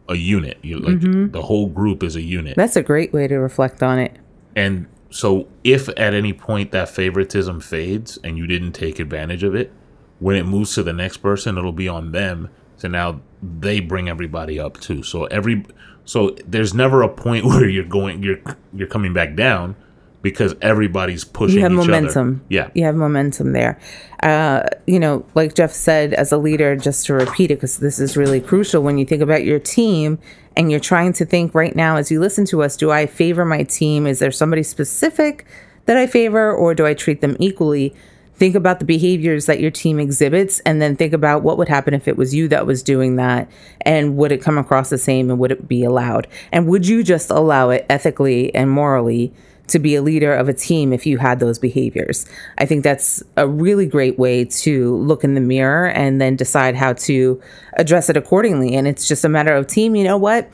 a 0.08 0.16
unit. 0.16 0.58
You 0.62 0.78
like 0.78 0.96
mm-hmm. 0.96 1.30
the 1.30 1.42
whole 1.42 1.68
group 1.68 2.02
is 2.02 2.16
a 2.16 2.22
unit. 2.22 2.56
That's 2.56 2.76
a 2.76 2.82
great 2.82 3.12
way 3.12 3.26
to 3.26 3.36
reflect 3.36 3.82
on 3.82 3.98
it. 3.98 4.16
And 4.54 4.86
so, 5.10 5.48
if 5.62 5.88
at 5.90 6.14
any 6.14 6.32
point 6.32 6.72
that 6.72 6.88
favoritism 6.88 7.60
fades 7.60 8.18
and 8.22 8.36
you 8.36 8.46
didn't 8.46 8.72
take 8.72 8.98
advantage 8.98 9.42
of 9.42 9.54
it, 9.54 9.72
when 10.18 10.36
it 10.36 10.44
moves 10.44 10.74
to 10.74 10.82
the 10.82 10.92
next 10.92 11.18
person, 11.18 11.56
it'll 11.56 11.72
be 11.72 11.88
on 11.88 12.12
them. 12.12 12.50
So 12.76 12.88
now 12.88 13.20
they 13.42 13.80
bring 13.80 14.08
everybody 14.08 14.58
up 14.58 14.80
too. 14.80 15.02
So 15.02 15.24
every 15.26 15.64
so 16.04 16.36
there's 16.46 16.74
never 16.74 17.02
a 17.02 17.08
point 17.08 17.44
where 17.46 17.68
you're 17.68 17.84
going 17.84 18.22
you're 18.22 18.40
you're 18.72 18.88
coming 18.88 19.12
back 19.12 19.34
down 19.34 19.76
because 20.24 20.54
everybody's 20.62 21.22
pushing 21.22 21.58
you 21.58 21.62
have 21.62 21.70
momentum. 21.70 22.36
other. 22.36 22.44
Yeah. 22.48 22.70
You 22.72 22.84
have 22.84 22.96
momentum 22.96 23.52
there. 23.52 23.78
Uh, 24.22 24.66
you 24.86 24.98
know, 24.98 25.22
like 25.34 25.54
Jeff 25.54 25.70
said, 25.70 26.14
as 26.14 26.32
a 26.32 26.38
leader, 26.38 26.74
just 26.76 27.04
to 27.06 27.12
repeat 27.14 27.50
it, 27.50 27.56
because 27.56 27.76
this 27.76 28.00
is 28.00 28.16
really 28.16 28.40
crucial 28.40 28.82
when 28.82 28.96
you 28.96 29.04
think 29.04 29.20
about 29.20 29.44
your 29.44 29.58
team 29.58 30.18
and 30.56 30.70
you're 30.70 30.80
trying 30.80 31.12
to 31.12 31.26
think 31.26 31.54
right 31.54 31.76
now 31.76 31.96
as 31.96 32.10
you 32.10 32.20
listen 32.20 32.46
to 32.46 32.62
us, 32.62 32.74
do 32.74 32.90
I 32.90 33.04
favor 33.04 33.44
my 33.44 33.64
team? 33.64 34.06
Is 34.06 34.18
there 34.18 34.32
somebody 34.32 34.62
specific 34.62 35.44
that 35.84 35.98
I 35.98 36.06
favor 36.06 36.50
or 36.50 36.74
do 36.74 36.86
I 36.86 36.94
treat 36.94 37.20
them 37.20 37.36
equally? 37.38 37.94
Think 38.36 38.54
about 38.54 38.78
the 38.78 38.86
behaviors 38.86 39.44
that 39.44 39.60
your 39.60 39.70
team 39.70 40.00
exhibits 40.00 40.58
and 40.60 40.80
then 40.80 40.96
think 40.96 41.12
about 41.12 41.42
what 41.42 41.58
would 41.58 41.68
happen 41.68 41.92
if 41.92 42.08
it 42.08 42.16
was 42.16 42.34
you 42.34 42.48
that 42.48 42.66
was 42.66 42.82
doing 42.82 43.16
that 43.16 43.46
and 43.82 44.16
would 44.16 44.32
it 44.32 44.40
come 44.40 44.56
across 44.56 44.88
the 44.88 44.96
same 44.96 45.28
and 45.28 45.38
would 45.38 45.52
it 45.52 45.68
be 45.68 45.84
allowed? 45.84 46.28
And 46.50 46.66
would 46.66 46.88
you 46.88 47.02
just 47.02 47.30
allow 47.30 47.68
it 47.68 47.84
ethically 47.90 48.54
and 48.54 48.70
morally 48.70 49.34
to 49.66 49.78
be 49.78 49.94
a 49.94 50.02
leader 50.02 50.34
of 50.34 50.48
a 50.48 50.52
team 50.52 50.92
if 50.92 51.06
you 51.06 51.18
had 51.18 51.40
those 51.40 51.58
behaviors. 51.58 52.26
I 52.58 52.66
think 52.66 52.84
that's 52.84 53.22
a 53.36 53.48
really 53.48 53.86
great 53.86 54.18
way 54.18 54.44
to 54.44 54.96
look 54.96 55.24
in 55.24 55.34
the 55.34 55.40
mirror 55.40 55.88
and 55.88 56.20
then 56.20 56.36
decide 56.36 56.76
how 56.76 56.92
to 56.92 57.40
address 57.74 58.10
it 58.10 58.16
accordingly. 58.16 58.74
And 58.74 58.86
it's 58.86 59.08
just 59.08 59.24
a 59.24 59.28
matter 59.28 59.54
of 59.54 59.66
team, 59.66 59.96
you 59.96 60.04
know 60.04 60.18
what? 60.18 60.48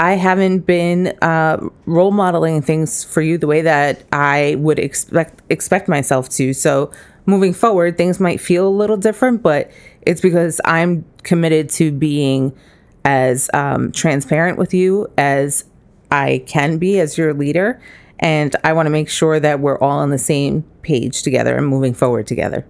I 0.00 0.14
haven't 0.14 0.60
been 0.60 1.08
uh, 1.20 1.58
role 1.84 2.10
modeling 2.10 2.62
things 2.62 3.04
for 3.04 3.20
you 3.20 3.36
the 3.36 3.46
way 3.46 3.60
that 3.60 4.02
I 4.12 4.56
would 4.58 4.78
expect 4.78 5.42
expect 5.50 5.88
myself 5.88 6.30
to. 6.30 6.54
So 6.54 6.90
moving 7.26 7.52
forward, 7.52 7.98
things 7.98 8.18
might 8.18 8.40
feel 8.40 8.66
a 8.66 8.70
little 8.70 8.96
different, 8.96 9.42
but 9.42 9.70
it's 10.02 10.22
because 10.22 10.58
I'm 10.64 11.04
committed 11.22 11.68
to 11.70 11.92
being 11.92 12.56
as 13.04 13.50
um, 13.52 13.92
transparent 13.92 14.56
with 14.56 14.72
you 14.72 15.06
as 15.18 15.64
I 16.10 16.44
can 16.46 16.78
be 16.78 16.98
as 16.98 17.18
your 17.18 17.34
leader. 17.34 17.80
And 18.20 18.54
I 18.64 18.72
want 18.74 18.86
to 18.86 18.90
make 18.90 19.08
sure 19.08 19.40
that 19.40 19.60
we're 19.60 19.78
all 19.78 19.98
on 19.98 20.10
the 20.10 20.18
same 20.18 20.62
page 20.82 21.22
together 21.22 21.56
and 21.56 21.66
moving 21.66 21.94
forward 21.94 22.26
together. 22.26 22.66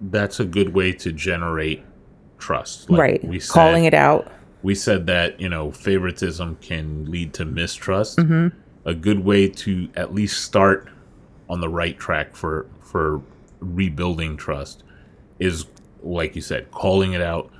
That's 0.00 0.40
a 0.40 0.44
good 0.44 0.74
way 0.74 0.92
to 0.92 1.12
generate 1.12 1.82
trust. 2.38 2.90
Like 2.90 3.00
right. 3.00 3.24
We 3.24 3.38
said, 3.40 3.52
Calling 3.52 3.84
it 3.84 3.94
out. 3.94 4.30
we 4.62 4.74
said 4.74 5.06
that 5.06 5.40
you 5.40 5.48
know 5.48 5.70
favoritism 5.70 6.58
can 6.60 7.10
lead 7.10 7.32
to 7.34 7.44
mistrust. 7.44 8.18
Mm-hmm. 8.18 8.48
A 8.86 8.94
good 8.94 9.24
way 9.24 9.48
to 9.48 9.88
at 9.94 10.12
least 10.12 10.42
start 10.44 10.88
on 11.48 11.60
the 11.60 11.68
right 11.68 11.98
track 11.98 12.34
for 12.34 12.66
for 12.80 13.22
rebuilding 13.60 14.36
trust 14.36 14.82
is 15.38 15.66
like 16.02 16.36
you 16.36 16.42
said, 16.42 16.70
calling 16.70 17.14
it 17.14 17.22
out, 17.22 17.50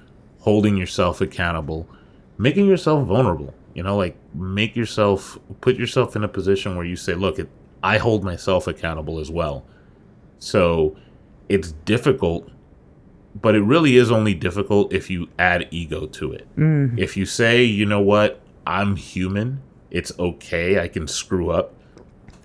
holding 0.41 0.77
yourself 0.77 1.21
accountable, 1.21 1.89
making 2.37 2.67
yourself 2.67 3.07
vulnerable. 3.07 3.55
You 3.75 3.83
know, 3.83 3.97
like 3.97 4.17
make 4.35 4.77
yourself 4.77 5.39
put 5.61 5.77
yourself 5.77 6.17
in 6.17 6.25
a 6.25 6.29
position 6.29 6.77
where 6.77 6.87
you 6.87 6.97
say, 6.97 7.15
"Look, 7.15 7.39
it, 7.39 7.49
I 7.83 7.99
hold 7.99 8.25
myself 8.25 8.67
accountable 8.67 9.19
as 9.19 9.31
well." 9.31 9.65
So 10.39 10.97
it's 11.49 11.73
difficult 11.73 12.51
but 13.41 13.55
it 13.55 13.63
really 13.63 13.97
is 13.97 14.11
only 14.11 14.35
difficult 14.35 14.93
if 14.93 15.11
you 15.11 15.29
add 15.39 15.67
ego 15.71 16.07
to 16.07 16.33
it. 16.33 16.47
If 16.97 17.17
you 17.17 17.27
say, 17.27 17.65
you 17.65 17.85
know 17.87 18.01
what, 18.01 18.41
I'm 18.67 18.97
human, 18.97 19.61
it's 19.91 20.17
okay, 20.19 20.81
I 20.81 20.89
can 20.89 21.09
screw 21.09 21.51
up. 21.51 21.75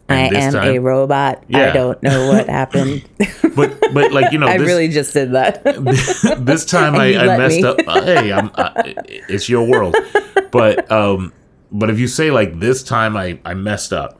And 0.07 0.35
I 0.35 0.39
am 0.39 0.55
a 0.55 0.59
time- 0.59 0.83
robot. 0.83 1.43
I 1.53 1.71
don't 1.71 2.01
know 2.01 2.29
what 2.29 2.49
happened. 2.49 3.07
But 3.55 3.79
but 3.93 4.11
like 4.11 4.31
you 4.31 4.39
know, 4.39 4.47
I 4.49 4.57
this, 4.57 4.67
really 4.67 4.87
just 4.87 5.13
did 5.13 5.33
that. 5.33 5.63
this 6.39 6.65
time 6.65 6.95
I, 6.95 7.15
I 7.15 7.37
messed 7.37 7.57
me. 7.57 7.63
up. 7.63 7.77
Uh, 7.85 8.01
hey, 8.01 8.31
I'm. 8.33 8.49
I, 8.55 8.95
it's 9.05 9.47
your 9.47 9.67
world. 9.67 9.95
But 10.51 10.91
um, 10.91 11.33
but 11.71 11.89
if 11.89 11.99
you 11.99 12.07
say 12.07 12.31
like 12.31 12.59
this 12.59 12.83
time 12.83 13.15
I 13.15 13.39
I 13.45 13.53
messed 13.53 13.93
up, 13.93 14.19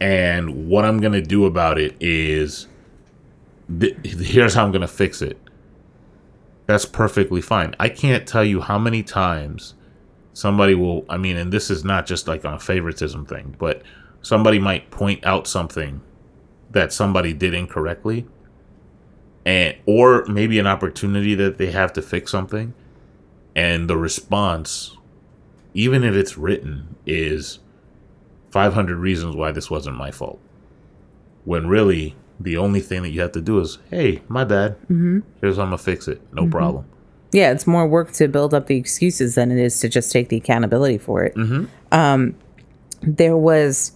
and 0.00 0.68
what 0.68 0.84
I'm 0.84 1.00
gonna 1.00 1.22
do 1.22 1.46
about 1.46 1.78
it 1.78 1.96
is, 2.00 2.68
th- 3.80 3.96
here's 4.04 4.54
how 4.54 4.64
I'm 4.64 4.72
gonna 4.72 4.88
fix 4.88 5.22
it. 5.22 5.38
That's 6.66 6.84
perfectly 6.84 7.40
fine. 7.40 7.74
I 7.78 7.88
can't 7.88 8.26
tell 8.26 8.44
you 8.44 8.60
how 8.60 8.78
many 8.78 9.02
times 9.02 9.74
somebody 10.32 10.74
will. 10.74 11.04
I 11.08 11.16
mean, 11.16 11.36
and 11.36 11.52
this 11.52 11.70
is 11.70 11.84
not 11.84 12.06
just 12.06 12.28
like 12.28 12.44
on 12.44 12.54
a 12.54 12.60
favoritism 12.60 13.26
thing, 13.26 13.56
but 13.58 13.82
somebody 14.22 14.58
might 14.58 14.90
point 14.90 15.24
out 15.26 15.46
something 15.46 16.00
that 16.70 16.92
somebody 16.92 17.34
did 17.34 17.52
incorrectly 17.52 18.26
and 19.44 19.76
or 19.86 20.24
maybe 20.26 20.58
an 20.58 20.66
opportunity 20.66 21.34
that 21.34 21.58
they 21.58 21.70
have 21.70 21.92
to 21.92 22.02
fix 22.02 22.30
something 22.30 22.72
and 23.54 23.90
the 23.90 23.96
response 23.96 24.96
even 25.74 26.04
if 26.04 26.14
it's 26.14 26.36
written 26.36 26.96
is 27.06 27.58
500 28.50 28.96
reasons 28.96 29.34
why 29.34 29.52
this 29.52 29.70
wasn't 29.70 29.96
my 29.96 30.10
fault 30.10 30.40
when 31.44 31.66
really 31.66 32.14
the 32.38 32.56
only 32.56 32.80
thing 32.80 33.02
that 33.02 33.10
you 33.10 33.20
have 33.20 33.32
to 33.32 33.40
do 33.40 33.60
is 33.60 33.78
hey 33.90 34.22
my 34.28 34.44
bad 34.44 34.78
mm-hmm. 34.82 35.20
here's 35.40 35.56
how 35.56 35.62
i'm 35.62 35.68
gonna 35.68 35.78
fix 35.78 36.08
it 36.08 36.20
no 36.32 36.48
problem 36.48 36.86
yeah, 37.32 37.50
it's 37.50 37.66
more 37.66 37.86
work 37.86 38.12
to 38.12 38.28
build 38.28 38.52
up 38.52 38.66
the 38.66 38.76
excuses 38.76 39.34
than 39.34 39.50
it 39.50 39.58
is 39.58 39.80
to 39.80 39.88
just 39.88 40.12
take 40.12 40.28
the 40.28 40.36
accountability 40.36 40.98
for 40.98 41.24
it. 41.24 41.34
Um, 41.90 42.34
there 43.00 43.36
was 43.36 43.92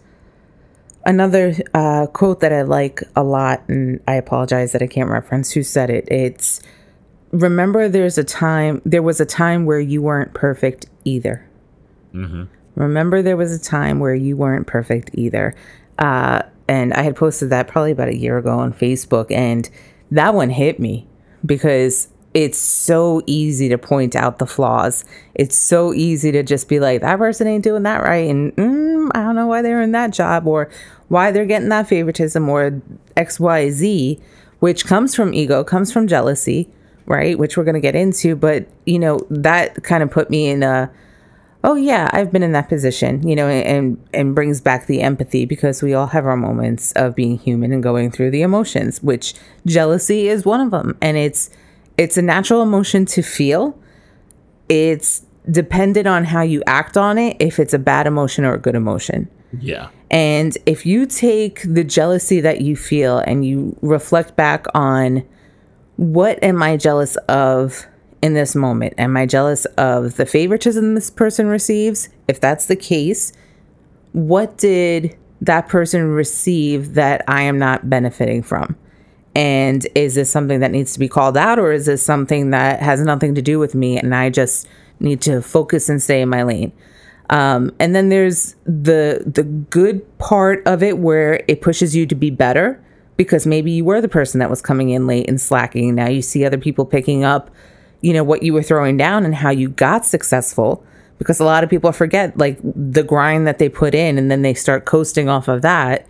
another 1.04 1.54
uh, 1.74 2.06
quote 2.06 2.40
that 2.40 2.52
I 2.52 2.62
like 2.62 3.02
a 3.14 3.22
lot, 3.22 3.62
and 3.68 4.00
I 4.08 4.14
apologize 4.14 4.72
that 4.72 4.82
I 4.82 4.86
can't 4.86 5.10
reference 5.10 5.52
who 5.52 5.62
said 5.62 5.90
it. 5.90 6.08
It's 6.10 6.62
remember 7.30 7.88
there's 7.88 8.16
a 8.16 8.24
time 8.24 8.80
there 8.86 9.02
was 9.02 9.20
a 9.20 9.26
time 9.26 9.66
where 9.66 9.80
you 9.80 10.00
weren't 10.00 10.32
perfect 10.32 10.86
either. 11.04 11.46
Remember, 12.76 13.22
there 13.22 13.36
was 13.36 13.52
a 13.52 13.58
time 13.58 14.00
where 14.00 14.14
you 14.14 14.36
weren't 14.36 14.66
perfect 14.66 15.10
either. 15.14 15.54
Uh, 15.98 16.42
and 16.68 16.92
I 16.94 17.02
had 17.02 17.16
posted 17.16 17.50
that 17.50 17.68
probably 17.68 17.92
about 17.92 18.08
a 18.08 18.16
year 18.16 18.38
ago 18.38 18.58
on 18.58 18.72
Facebook, 18.72 19.30
and 19.30 19.68
that 20.10 20.34
one 20.34 20.50
hit 20.50 20.78
me 20.78 21.06
because 21.44 22.08
it's 22.34 22.58
so 22.58 23.22
easy 23.26 23.68
to 23.70 23.78
point 23.78 24.14
out 24.14 24.38
the 24.38 24.46
flaws. 24.46 25.06
It's 25.34 25.56
so 25.56 25.94
easy 25.94 26.32
to 26.32 26.42
just 26.42 26.68
be 26.68 26.80
like, 26.80 27.00
that 27.00 27.16
person 27.16 27.46
ain't 27.46 27.64
doing 27.64 27.84
that 27.84 28.02
right. 28.02 28.28
And 28.28 28.54
mm, 28.56 29.08
I 29.14 29.20
don't 29.20 29.36
know 29.36 29.46
why 29.46 29.62
they're 29.62 29.80
in 29.80 29.92
that 29.92 30.12
job 30.12 30.46
or 30.46 30.68
why 31.08 31.30
they're 31.30 31.46
getting 31.46 31.70
that 31.70 31.88
favoritism 31.88 32.46
or 32.46 32.82
XYZ, 33.16 34.20
which 34.58 34.84
comes 34.84 35.14
from 35.14 35.32
ego, 35.32 35.64
comes 35.64 35.90
from 35.90 36.06
jealousy, 36.06 36.68
right? 37.06 37.38
Which 37.38 37.56
we're 37.56 37.64
going 37.64 37.74
to 37.74 37.80
get 37.80 37.96
into. 37.96 38.36
But, 38.36 38.66
you 38.84 38.98
know, 38.98 39.26
that 39.30 39.82
kind 39.82 40.02
of 40.02 40.10
put 40.10 40.28
me 40.28 40.48
in 40.48 40.62
a, 40.62 40.90
oh 41.64 41.74
yeah 41.74 42.08
i've 42.12 42.32
been 42.32 42.42
in 42.42 42.52
that 42.52 42.68
position 42.68 43.26
you 43.26 43.34
know 43.34 43.48
and 43.48 44.02
and 44.12 44.34
brings 44.34 44.60
back 44.60 44.86
the 44.86 45.00
empathy 45.00 45.44
because 45.44 45.82
we 45.82 45.94
all 45.94 46.08
have 46.08 46.26
our 46.26 46.36
moments 46.36 46.92
of 46.92 47.14
being 47.14 47.38
human 47.38 47.72
and 47.72 47.82
going 47.82 48.10
through 48.10 48.30
the 48.30 48.42
emotions 48.42 49.02
which 49.02 49.34
jealousy 49.64 50.28
is 50.28 50.44
one 50.44 50.60
of 50.60 50.70
them 50.70 50.96
and 51.00 51.16
it's 51.16 51.50
it's 51.98 52.16
a 52.16 52.22
natural 52.22 52.62
emotion 52.62 53.06
to 53.06 53.22
feel. 53.22 53.78
It's 54.68 55.24
dependent 55.50 56.06
on 56.06 56.24
how 56.24 56.42
you 56.42 56.62
act 56.66 56.96
on 56.96 57.18
it 57.18 57.36
if 57.38 57.58
it's 57.58 57.72
a 57.72 57.78
bad 57.78 58.06
emotion 58.06 58.44
or 58.44 58.54
a 58.54 58.58
good 58.58 58.74
emotion. 58.74 59.28
Yeah. 59.58 59.88
and 60.10 60.58
if 60.66 60.84
you 60.84 61.06
take 61.06 61.62
the 61.62 61.84
jealousy 61.84 62.40
that 62.40 62.60
you 62.60 62.76
feel 62.76 63.18
and 63.18 63.46
you 63.46 63.76
reflect 63.80 64.36
back 64.36 64.66
on 64.74 65.24
what 65.96 66.42
am 66.42 66.62
I 66.62 66.76
jealous 66.76 67.16
of 67.28 67.86
in 68.26 68.34
this 68.34 68.54
moment? 68.54 68.92
Am 68.98 69.16
I 69.16 69.24
jealous 69.24 69.64
of 69.76 70.16
the 70.16 70.26
favoritism 70.26 70.94
this 70.94 71.10
person 71.10 71.46
receives? 71.46 72.08
If 72.26 72.40
that's 72.40 72.66
the 72.66 72.76
case, 72.76 73.32
what 74.12 74.58
did 74.58 75.16
that 75.40 75.68
person 75.68 76.08
receive 76.10 76.94
that 76.94 77.24
I 77.28 77.42
am 77.42 77.58
not 77.58 77.88
benefiting 77.88 78.42
from? 78.42 78.76
And 79.36 79.86
is 79.94 80.16
this 80.16 80.30
something 80.30 80.60
that 80.60 80.72
needs 80.72 80.92
to 80.94 80.98
be 80.98 81.08
called 81.08 81.36
out, 81.36 81.58
or 81.58 81.70
is 81.70 81.86
this 81.86 82.02
something 82.02 82.50
that 82.50 82.80
has 82.80 83.00
nothing 83.00 83.34
to 83.36 83.42
do 83.42 83.58
with 83.58 83.74
me 83.74 83.98
and 83.98 84.14
I 84.14 84.30
just 84.30 84.66
need 84.98 85.20
to 85.22 85.40
focus 85.40 85.88
and 85.88 86.02
stay 86.02 86.20
in 86.20 86.28
my 86.28 86.42
lane? 86.42 86.72
Um, 87.30 87.74
and 87.78 87.94
then 87.94 88.08
there's 88.08 88.54
the 88.64 89.22
the 89.26 89.42
good 89.42 90.18
part 90.18 90.66
of 90.66 90.82
it 90.82 90.98
where 90.98 91.44
it 91.48 91.60
pushes 91.60 91.94
you 91.94 92.06
to 92.06 92.14
be 92.14 92.30
better 92.30 92.82
because 93.16 93.46
maybe 93.46 93.72
you 93.72 93.84
were 93.84 94.00
the 94.00 94.08
person 94.08 94.40
that 94.40 94.50
was 94.50 94.62
coming 94.62 94.90
in 94.90 95.06
late 95.06 95.28
and 95.28 95.40
slacking. 95.40 95.94
Now 95.94 96.08
you 96.08 96.22
see 96.22 96.44
other 96.44 96.58
people 96.58 96.86
picking 96.86 97.24
up, 97.24 97.50
you 98.06 98.12
know, 98.12 98.22
what 98.22 98.42
you 98.44 98.52
were 98.52 98.62
throwing 98.62 98.96
down 98.96 99.24
and 99.24 99.34
how 99.34 99.50
you 99.50 99.68
got 99.68 100.06
successful. 100.06 100.84
Because 101.18 101.40
a 101.40 101.44
lot 101.44 101.64
of 101.64 101.70
people 101.70 101.90
forget 101.92 102.36
like 102.38 102.58
the 102.62 103.02
grind 103.02 103.46
that 103.48 103.58
they 103.58 103.68
put 103.68 103.94
in 103.94 104.16
and 104.18 104.30
then 104.30 104.42
they 104.42 104.54
start 104.54 104.84
coasting 104.84 105.28
off 105.28 105.48
of 105.48 105.62
that, 105.62 106.06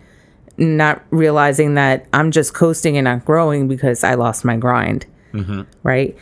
not 0.57 1.01
realizing 1.09 1.73
that 1.75 2.05
I'm 2.13 2.29
just 2.29 2.53
coasting 2.53 2.97
and 2.97 3.05
not 3.05 3.25
growing 3.25 3.67
because 3.67 4.03
I 4.03 4.13
lost 4.13 4.45
my 4.45 4.57
grind. 4.57 5.05
Mm-hmm. 5.33 5.61
Right. 5.81 6.15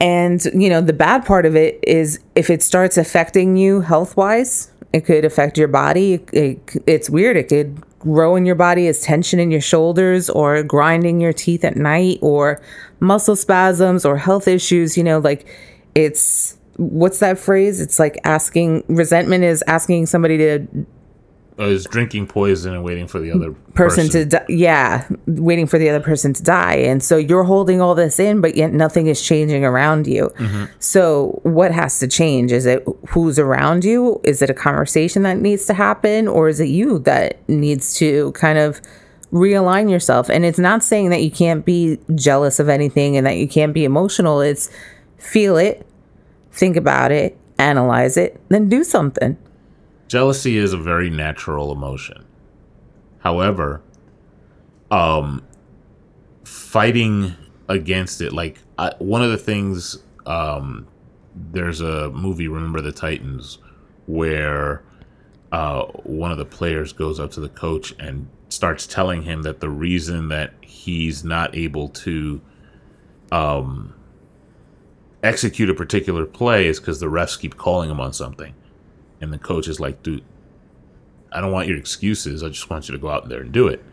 And, 0.00 0.44
you 0.54 0.68
know, 0.68 0.80
the 0.80 0.92
bad 0.92 1.24
part 1.24 1.46
of 1.46 1.54
it 1.56 1.78
is 1.82 2.20
if 2.34 2.50
it 2.50 2.62
starts 2.62 2.96
affecting 2.98 3.56
you 3.56 3.80
health 3.80 4.16
wise, 4.16 4.70
it 4.92 5.02
could 5.06 5.24
affect 5.24 5.56
your 5.56 5.68
body. 5.68 6.14
It, 6.14 6.30
it- 6.34 6.82
it's 6.86 7.08
weird. 7.08 7.36
It 7.36 7.48
could 7.48 7.82
grow 8.00 8.34
in 8.34 8.44
your 8.44 8.56
body 8.56 8.86
is 8.86 9.00
tension 9.00 9.38
in 9.38 9.50
your 9.50 9.60
shoulders 9.60 10.28
or 10.28 10.62
grinding 10.62 11.20
your 11.20 11.32
teeth 11.32 11.64
at 11.64 11.76
night 11.76 12.18
or 12.20 12.60
muscle 12.98 13.36
spasms 13.36 14.04
or 14.04 14.16
health 14.16 14.48
issues. 14.48 14.96
You 14.96 15.04
know, 15.04 15.18
like 15.18 15.46
it's 15.94 16.58
what's 16.76 17.20
that 17.20 17.38
phrase? 17.38 17.80
It's 17.80 17.98
like 17.98 18.18
asking 18.24 18.84
resentment 18.88 19.44
is 19.44 19.62
asking 19.66 20.06
somebody 20.06 20.38
to 20.38 20.66
I 21.60 21.66
was 21.66 21.84
drinking 21.84 22.26
poison 22.26 22.72
and 22.72 22.82
waiting 22.82 23.06
for 23.06 23.20
the 23.20 23.30
other 23.30 23.52
person, 23.74 24.08
to 24.08 24.24
die. 24.24 24.46
Yeah, 24.48 25.06
waiting 25.26 25.66
for 25.66 25.78
the 25.78 25.90
other 25.90 26.00
person 26.00 26.32
to 26.32 26.42
die. 26.42 26.76
And 26.76 27.02
so 27.02 27.18
you're 27.18 27.44
holding 27.44 27.82
all 27.82 27.94
this 27.94 28.18
in, 28.18 28.40
but 28.40 28.56
yet 28.56 28.72
nothing 28.72 29.08
is 29.08 29.20
changing 29.20 29.62
around 29.62 30.06
you. 30.06 30.32
Mm-hmm. 30.36 30.64
So 30.78 31.38
what 31.42 31.70
has 31.72 31.98
to 31.98 32.08
change? 32.08 32.50
Is 32.50 32.64
it 32.64 32.82
who's 33.10 33.38
around 33.38 33.84
you? 33.84 34.22
Is 34.24 34.40
it 34.40 34.48
a 34.48 34.54
conversation 34.54 35.22
that 35.24 35.36
needs 35.36 35.66
to 35.66 35.74
happen? 35.74 36.28
Or 36.28 36.48
is 36.48 36.60
it 36.60 36.68
you 36.68 36.98
that 37.00 37.46
needs 37.46 37.94
to 37.96 38.32
kind 38.32 38.58
of 38.58 38.80
realign 39.30 39.90
yourself? 39.90 40.30
And 40.30 40.46
it's 40.46 40.58
not 40.58 40.82
saying 40.82 41.10
that 41.10 41.22
you 41.22 41.30
can't 41.30 41.66
be 41.66 41.98
jealous 42.14 42.58
of 42.58 42.70
anything 42.70 43.18
and 43.18 43.26
that 43.26 43.36
you 43.36 43.46
can't 43.46 43.74
be 43.74 43.84
emotional. 43.84 44.40
It's 44.40 44.70
feel 45.18 45.58
it, 45.58 45.86
think 46.52 46.76
about 46.76 47.12
it, 47.12 47.36
analyze 47.58 48.16
it, 48.16 48.40
then 48.48 48.70
do 48.70 48.82
something. 48.82 49.36
Jealousy 50.10 50.56
is 50.56 50.72
a 50.72 50.76
very 50.76 51.08
natural 51.08 51.70
emotion. 51.70 52.24
However, 53.20 53.80
um, 54.90 55.40
fighting 56.42 57.36
against 57.68 58.20
it, 58.20 58.32
like 58.32 58.58
I, 58.76 58.92
one 58.98 59.22
of 59.22 59.30
the 59.30 59.38
things, 59.38 60.02
um, 60.26 60.88
there's 61.52 61.80
a 61.80 62.10
movie, 62.10 62.48
Remember 62.48 62.80
the 62.80 62.90
Titans, 62.90 63.58
where 64.06 64.82
uh, 65.52 65.84
one 66.02 66.32
of 66.32 66.38
the 66.38 66.44
players 66.44 66.92
goes 66.92 67.20
up 67.20 67.30
to 67.32 67.40
the 67.40 67.48
coach 67.48 67.94
and 68.00 68.28
starts 68.48 68.88
telling 68.88 69.22
him 69.22 69.42
that 69.42 69.60
the 69.60 69.68
reason 69.68 70.28
that 70.30 70.54
he's 70.60 71.22
not 71.22 71.54
able 71.54 71.88
to 71.88 72.40
um, 73.30 73.94
execute 75.22 75.70
a 75.70 75.74
particular 75.74 76.26
play 76.26 76.66
is 76.66 76.80
because 76.80 76.98
the 76.98 77.06
refs 77.06 77.38
keep 77.38 77.56
calling 77.56 77.88
him 77.88 78.00
on 78.00 78.12
something. 78.12 78.54
And 79.20 79.32
the 79.32 79.38
coach 79.38 79.68
is 79.68 79.80
like, 79.80 80.02
dude, 80.02 80.24
I 81.32 81.40
don't 81.40 81.52
want 81.52 81.68
your 81.68 81.76
excuses. 81.76 82.42
I 82.42 82.48
just 82.48 82.70
want 82.70 82.88
you 82.88 82.92
to 82.92 82.98
go 82.98 83.08
out 83.08 83.28
there 83.28 83.40
and 83.40 83.52
do 83.52 83.68
it. 83.68 83.84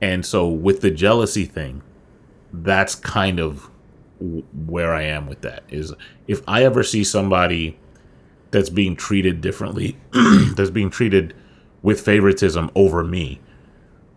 And 0.00 0.24
so 0.24 0.48
with 0.48 0.80
the 0.80 0.90
jealousy 0.90 1.44
thing, 1.44 1.82
that's 2.52 2.94
kind 2.94 3.38
of 3.38 3.70
where 4.66 4.92
I 4.92 5.02
am 5.02 5.26
with 5.26 5.42
that. 5.42 5.62
Is 5.68 5.94
if 6.26 6.42
I 6.46 6.64
ever 6.64 6.82
see 6.82 7.04
somebody 7.04 7.78
that's 8.50 8.70
being 8.70 8.96
treated 8.96 9.40
differently, 9.40 9.96
that's 10.56 10.70
being 10.70 10.90
treated 10.90 11.34
with 11.82 12.00
favoritism 12.00 12.70
over 12.74 13.04
me, 13.04 13.40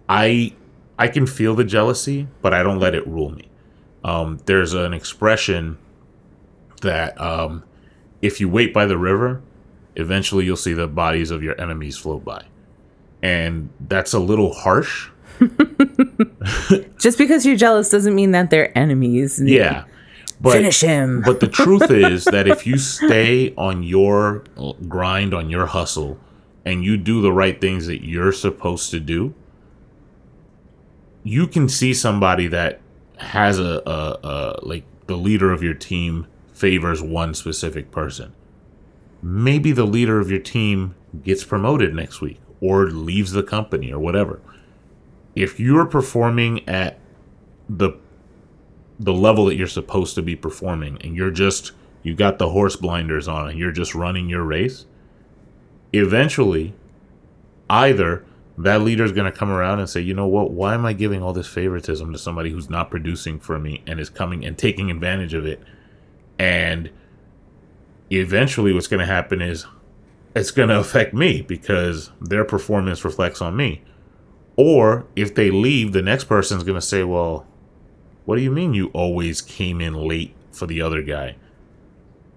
I 0.10 0.54
I 0.98 1.08
can 1.08 1.26
feel 1.26 1.56
the 1.56 1.64
jealousy, 1.64 2.28
but 2.42 2.54
I 2.54 2.64
don't 2.64 2.80
let 2.80 2.96
it 2.96 3.06
rule 3.08 3.32
me. 3.32 3.50
Um, 4.04 4.40
there's 4.46 4.74
an 4.74 4.94
expression 4.94 5.78
that 6.82 7.20
um, 7.20 7.64
if 8.22 8.40
you 8.40 8.50
wait 8.50 8.74
by 8.74 8.86
the 8.86 8.98
river, 8.98 9.42
eventually 9.96 10.46
you'll 10.46 10.58
see 10.58 10.74
the 10.74 10.88
bodies 10.88 11.32
of 11.32 11.44
your 11.44 11.60
enemies 11.60 11.98
float 11.98 12.24
by. 12.24 12.46
And 13.22 13.70
that's 13.88 14.14
a 14.14 14.20
little 14.20 14.54
harsh. 14.54 15.10
Just 17.00 17.18
because 17.18 17.46
you're 17.46 17.56
jealous 17.56 17.90
doesn't 17.90 18.14
mean 18.14 18.32
that 18.32 18.50
they're 18.50 18.78
enemies. 18.78 19.42
Yeah. 19.42 19.86
But, 20.42 20.54
Finish 20.54 20.82
him. 20.82 21.22
But 21.26 21.40
the 21.40 21.48
truth 21.48 21.90
is 21.92 22.26
that 22.26 22.48
if 22.48 22.68
you 22.68 22.78
stay 22.78 23.54
on 23.56 23.84
your 23.84 24.44
grind, 24.88 25.34
on 25.34 25.50
your 25.50 25.68
hustle, 25.68 26.20
and 26.66 26.84
you 26.84 26.98
do 26.98 27.22
the 27.22 27.32
right 27.32 27.60
things 27.60 27.88
that 27.88 28.06
you're 28.06 28.32
supposed 28.32 28.92
to 28.92 29.00
do, 29.00 29.34
you 31.24 31.48
can 31.48 31.70
see 31.70 31.94
somebody 31.94 32.48
that 32.48 32.82
has 33.18 33.60
a, 33.60 33.82
a, 33.86 34.28
a 34.28 34.60
like 34.64 34.84
the 35.08 35.16
leader 35.16 35.52
of 35.52 35.64
your 35.64 35.74
team 35.74 36.28
favors 36.54 37.02
one 37.02 37.34
specific 37.34 37.92
person. 37.92 38.34
Maybe 39.24 39.72
the 39.72 39.86
leader 39.86 40.20
of 40.20 40.30
your 40.30 40.42
team 40.42 40.96
gets 41.24 41.46
promoted 41.46 41.94
next 41.94 42.20
week 42.20 42.40
or 42.60 42.88
leaves 42.88 43.32
the 43.32 43.42
company 43.42 43.92
or 43.92 44.00
whatever. 44.00 44.42
If 45.34 45.60
you're 45.60 45.86
performing 45.86 46.68
at 46.68 47.00
the 47.70 47.94
the 49.00 49.14
level 49.14 49.46
that 49.46 49.56
you're 49.56 49.68
supposed 49.68 50.14
to 50.16 50.22
be 50.22 50.36
performing 50.36 50.98
and 51.02 51.16
you're 51.16 51.32
just 51.32 51.72
you 52.04 52.14
got 52.14 52.38
the 52.38 52.50
horse 52.50 52.76
blinders 52.76 53.28
on 53.28 53.50
and 53.50 53.58
you're 53.58 53.72
just 53.72 53.96
running 53.96 54.30
your 54.30 54.44
race, 54.44 54.86
eventually 55.94 56.74
either 57.70 58.26
that 58.58 58.82
leader 58.82 59.04
is 59.04 59.12
going 59.12 59.32
to 59.32 59.38
come 59.38 59.50
around 59.50 59.80
and 59.80 59.90
say, 59.90 60.02
you 60.02 60.14
know 60.14 60.28
what, 60.28 60.52
why 60.52 60.74
am 60.74 60.86
I 60.86 60.94
giving 60.94 61.24
all 61.24 61.34
this 61.34 61.48
favoritism 61.48 62.12
to 62.12 62.20
somebody 62.20 62.52
who's 62.52 62.70
not 62.70 62.92
producing 62.92 63.40
for 63.40 63.58
me 63.58 63.82
and 63.88 64.00
is 64.00 64.10
coming 64.10 64.46
and 64.46 64.58
taking 64.58 64.92
advantage 64.92 65.34
of 65.34 65.46
it? 65.46 65.62
And 66.38 66.92
eventually, 68.20 68.74
what's 68.74 68.88
going 68.88 69.00
to 69.00 69.06
happen 69.06 69.42
is 69.42 69.66
it's 70.36 70.52
going 70.52 70.70
to 70.70 70.80
affect 70.80 71.14
me 71.14 71.42
because 71.42 72.12
their 72.20 72.44
performance 72.44 73.06
reflects 73.06 73.42
on 73.42 73.56
me. 73.56 73.82
Or 74.56 75.06
if 75.16 75.34
they 75.36 75.52
leave, 75.52 75.94
the 75.94 76.02
next 76.02 76.26
person's 76.26 76.64
going 76.64 76.80
to 76.80 76.86
say, 76.86 77.04
well, 77.04 77.48
what 78.26 78.36
do 78.36 78.42
you 78.42 78.52
mean 78.52 78.74
you 78.74 78.88
always 78.90 79.42
came 79.42 79.82
in 79.82 79.94
late 79.94 80.36
for 80.52 80.68
the 80.68 80.82
other 80.82 81.02
guy? 81.02 81.36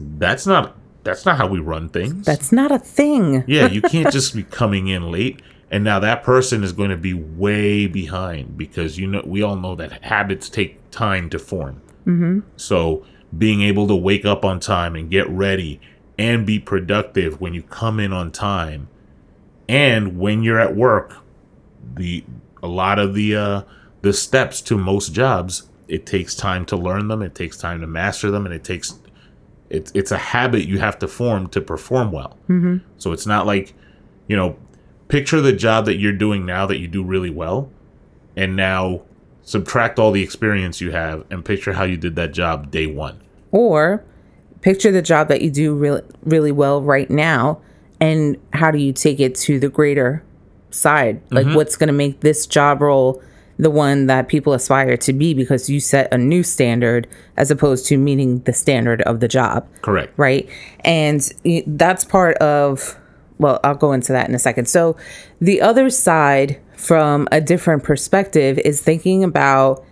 That's 0.00 0.46
not 0.46 0.76
that's 1.04 1.24
not 1.24 1.36
how 1.36 1.46
we 1.46 1.60
run 1.60 1.88
things. 1.88 2.26
That's 2.26 2.50
not 2.50 2.72
a 2.72 2.78
thing. 2.78 3.44
Yeah, 3.46 3.68
you 3.68 3.80
can't 3.94 4.12
just 4.12 4.34
be 4.34 4.42
coming 4.42 4.88
in 4.88 5.10
late 5.12 5.40
and 5.70 5.82
now 5.82 5.98
that 5.98 6.22
person 6.22 6.62
is 6.62 6.72
going 6.72 6.90
to 6.90 6.96
be 6.96 7.14
way 7.14 7.86
behind 7.86 8.56
because 8.56 8.98
you 8.98 9.06
know 9.06 9.22
we 9.24 9.42
all 9.42 9.56
know 9.56 9.74
that 9.74 10.04
habits 10.04 10.48
take 10.48 10.90
time 10.90 11.28
to 11.30 11.38
form. 11.38 11.82
Mm-hmm. 12.06 12.40
So 12.56 13.04
being 13.36 13.62
able 13.62 13.86
to 13.88 13.94
wake 13.96 14.24
up 14.24 14.44
on 14.44 14.60
time 14.60 14.94
and 14.94 15.10
get 15.10 15.28
ready 15.28 15.80
and 16.18 16.46
be 16.46 16.58
productive 16.58 17.40
when 17.40 17.54
you 17.54 17.62
come 17.62 18.00
in 18.00 18.12
on 18.12 18.30
time. 18.30 18.88
And 19.68 20.18
when 20.18 20.42
you're 20.42 20.60
at 20.60 20.76
work 20.76 21.16
the 21.94 22.24
a 22.62 22.66
lot 22.66 22.98
of 22.98 23.14
the 23.14 23.36
uh 23.36 23.62
the 24.02 24.12
steps 24.12 24.60
to 24.60 24.76
most 24.76 25.12
jobs 25.12 25.68
it 25.88 26.06
takes 26.06 26.34
time 26.34 26.64
to 26.66 26.76
learn 26.76 27.08
them 27.08 27.22
it 27.22 27.34
takes 27.34 27.56
time 27.56 27.80
to 27.80 27.86
master 27.86 28.30
them 28.30 28.44
and 28.44 28.54
it 28.54 28.64
takes 28.64 28.98
it's 29.70 29.90
it's 29.94 30.10
a 30.10 30.18
habit 30.18 30.66
you 30.66 30.78
have 30.78 30.98
to 30.98 31.08
form 31.08 31.48
to 31.48 31.60
perform 31.60 32.12
well. 32.12 32.36
Mm-hmm. 32.48 32.78
so 32.98 33.12
it's 33.12 33.26
not 33.26 33.46
like 33.46 33.74
you 34.26 34.36
know 34.36 34.56
picture 35.08 35.40
the 35.40 35.52
job 35.52 35.86
that 35.86 35.96
you're 35.96 36.12
doing 36.12 36.44
now 36.44 36.66
that 36.66 36.78
you 36.78 36.88
do 36.88 37.02
really 37.02 37.30
well 37.30 37.70
and 38.36 38.56
now 38.56 39.02
subtract 39.42 39.98
all 39.98 40.10
the 40.10 40.22
experience 40.22 40.80
you 40.80 40.90
have 40.90 41.24
and 41.30 41.44
picture 41.44 41.74
how 41.74 41.84
you 41.84 41.96
did 41.96 42.16
that 42.16 42.32
job 42.32 42.70
day 42.70 42.86
one 42.86 43.20
or 43.56 44.04
picture 44.60 44.92
the 44.92 45.02
job 45.02 45.28
that 45.28 45.40
you 45.40 45.50
do 45.50 45.74
really 45.74 46.02
really 46.24 46.52
well 46.52 46.82
right 46.82 47.10
now 47.10 47.60
and 48.00 48.36
how 48.52 48.70
do 48.70 48.78
you 48.78 48.92
take 48.92 49.20
it 49.20 49.34
to 49.34 49.58
the 49.58 49.68
greater 49.68 50.22
side? 50.70 51.20
Like 51.30 51.46
mm-hmm. 51.46 51.56
what's 51.56 51.76
going 51.76 51.86
to 51.86 51.94
make 51.94 52.20
this 52.20 52.46
job 52.46 52.82
role 52.82 53.22
the 53.58 53.70
one 53.70 54.06
that 54.06 54.28
people 54.28 54.52
aspire 54.52 54.98
to 54.98 55.12
be 55.14 55.32
because 55.32 55.70
you 55.70 55.80
set 55.80 56.12
a 56.12 56.18
new 56.18 56.42
standard 56.42 57.08
as 57.38 57.50
opposed 57.50 57.86
to 57.86 57.96
meeting 57.96 58.40
the 58.40 58.52
standard 58.52 59.00
of 59.02 59.20
the 59.20 59.28
job. 59.28 59.66
Correct. 59.80 60.12
Right? 60.18 60.46
And 60.80 61.22
that's 61.66 62.04
part 62.04 62.36
of 62.38 62.98
well 63.38 63.60
i'll 63.64 63.74
go 63.74 63.92
into 63.92 64.12
that 64.12 64.28
in 64.28 64.34
a 64.34 64.38
second. 64.38 64.66
So 64.66 64.96
the 65.40 65.60
other 65.62 65.88
side 65.88 66.60
from 66.76 67.26
a 67.32 67.40
different 67.40 67.82
perspective 67.82 68.58
is 68.58 68.82
thinking 68.82 69.24
about 69.24 69.82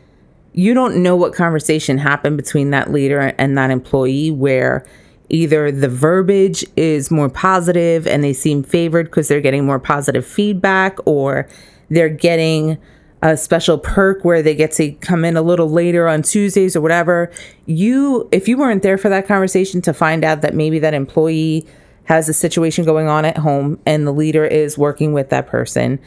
you 0.54 0.72
don't 0.72 1.02
know 1.02 1.16
what 1.16 1.34
conversation 1.34 1.98
happened 1.98 2.36
between 2.36 2.70
that 2.70 2.92
leader 2.92 3.34
and 3.38 3.58
that 3.58 3.70
employee 3.70 4.30
where 4.30 4.86
either 5.28 5.72
the 5.72 5.88
verbiage 5.88 6.64
is 6.76 7.10
more 7.10 7.28
positive 7.28 8.06
and 8.06 8.22
they 8.22 8.32
seem 8.32 8.62
favored 8.62 9.06
because 9.06 9.26
they're 9.26 9.40
getting 9.40 9.66
more 9.66 9.80
positive 9.80 10.24
feedback 10.24 10.96
or 11.06 11.48
they're 11.90 12.08
getting 12.08 12.78
a 13.20 13.36
special 13.36 13.78
perk 13.78 14.24
where 14.24 14.42
they 14.42 14.54
get 14.54 14.70
to 14.70 14.92
come 14.92 15.24
in 15.24 15.36
a 15.36 15.42
little 15.42 15.68
later 15.68 16.06
on 16.06 16.22
Tuesdays 16.22 16.76
or 16.76 16.80
whatever. 16.80 17.32
You 17.66 18.28
if 18.30 18.46
you 18.46 18.56
weren't 18.56 18.82
there 18.82 18.98
for 18.98 19.08
that 19.08 19.26
conversation 19.26 19.80
to 19.82 19.92
find 19.92 20.24
out 20.24 20.42
that 20.42 20.54
maybe 20.54 20.78
that 20.78 20.94
employee 20.94 21.66
has 22.04 22.28
a 22.28 22.34
situation 22.34 22.84
going 22.84 23.08
on 23.08 23.24
at 23.24 23.38
home 23.38 23.80
and 23.86 24.06
the 24.06 24.12
leader 24.12 24.44
is 24.44 24.78
working 24.78 25.14
with 25.14 25.30
that 25.30 25.46
person 25.48 25.98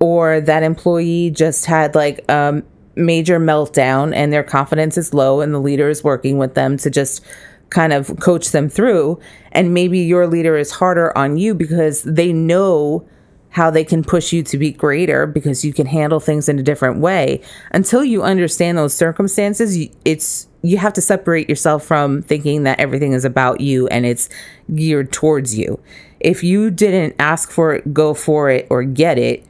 or 0.00 0.40
that 0.40 0.62
employee 0.62 1.30
just 1.30 1.64
had 1.64 1.94
like 1.94 2.28
um 2.30 2.64
major 2.96 3.40
meltdown 3.40 4.14
and 4.14 4.32
their 4.32 4.42
confidence 4.42 4.96
is 4.96 5.14
low 5.14 5.40
and 5.40 5.52
the 5.52 5.60
leader 5.60 5.88
is 5.88 6.04
working 6.04 6.38
with 6.38 6.54
them 6.54 6.76
to 6.78 6.90
just 6.90 7.24
kind 7.70 7.92
of 7.92 8.18
coach 8.20 8.50
them 8.50 8.68
through. 8.68 9.18
And 9.52 9.74
maybe 9.74 9.98
your 9.98 10.26
leader 10.26 10.56
is 10.56 10.70
harder 10.70 11.16
on 11.16 11.36
you 11.36 11.54
because 11.54 12.02
they 12.02 12.32
know 12.32 13.06
how 13.50 13.70
they 13.70 13.84
can 13.84 14.02
push 14.02 14.32
you 14.32 14.42
to 14.42 14.58
be 14.58 14.72
greater 14.72 15.26
because 15.28 15.64
you 15.64 15.72
can 15.72 15.86
handle 15.86 16.18
things 16.18 16.48
in 16.48 16.58
a 16.58 16.62
different 16.62 16.98
way. 16.98 17.40
Until 17.70 18.04
you 18.04 18.22
understand 18.22 18.76
those 18.76 18.94
circumstances 18.94 19.88
it's 20.04 20.48
you 20.62 20.78
have 20.78 20.94
to 20.94 21.00
separate 21.00 21.48
yourself 21.48 21.84
from 21.84 22.22
thinking 22.22 22.62
that 22.62 22.80
everything 22.80 23.12
is 23.12 23.24
about 23.24 23.60
you 23.60 23.86
and 23.88 24.06
it's 24.06 24.28
geared 24.74 25.12
towards 25.12 25.56
you. 25.56 25.78
If 26.18 26.42
you 26.42 26.70
didn't 26.70 27.14
ask 27.20 27.50
for 27.50 27.74
it 27.74 27.94
go 27.94 28.12
for 28.12 28.50
it 28.50 28.66
or 28.70 28.82
get 28.82 29.18
it 29.18 29.44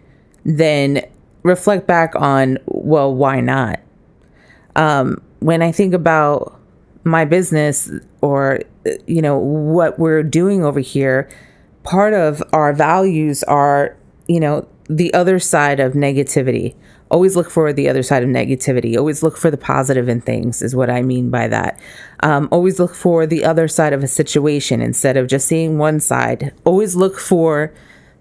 then 0.44 1.02
reflect 1.44 1.86
back 1.86 2.16
on, 2.16 2.58
well, 2.66 3.14
why 3.14 3.40
not? 3.40 3.80
Um, 4.74 5.22
when 5.38 5.62
I 5.62 5.70
think 5.70 5.94
about 5.94 6.58
my 7.04 7.24
business 7.24 7.90
or, 8.22 8.60
you 9.06 9.22
know, 9.22 9.38
what 9.38 9.98
we're 9.98 10.22
doing 10.22 10.64
over 10.64 10.80
here, 10.80 11.28
part 11.84 12.14
of 12.14 12.42
our 12.52 12.72
values 12.72 13.44
are, 13.44 13.96
you 14.26 14.40
know, 14.40 14.66
the 14.88 15.12
other 15.14 15.38
side 15.38 15.80
of 15.80 15.92
negativity. 15.92 16.74
Always 17.10 17.36
look 17.36 17.50
for 17.50 17.72
the 17.72 17.88
other 17.88 18.02
side 18.02 18.22
of 18.22 18.30
negativity. 18.30 18.96
Always 18.96 19.22
look 19.22 19.36
for 19.36 19.50
the 19.50 19.58
positive 19.58 20.08
in 20.08 20.22
things, 20.22 20.62
is 20.62 20.74
what 20.74 20.90
I 20.90 21.02
mean 21.02 21.30
by 21.30 21.46
that. 21.48 21.78
Um, 22.20 22.48
always 22.50 22.80
look 22.80 22.94
for 22.94 23.26
the 23.26 23.44
other 23.44 23.68
side 23.68 23.92
of 23.92 24.02
a 24.02 24.08
situation 24.08 24.80
instead 24.80 25.16
of 25.16 25.28
just 25.28 25.46
seeing 25.46 25.78
one 25.78 26.00
side. 26.00 26.52
Always 26.64 26.96
look 26.96 27.18
for 27.18 27.72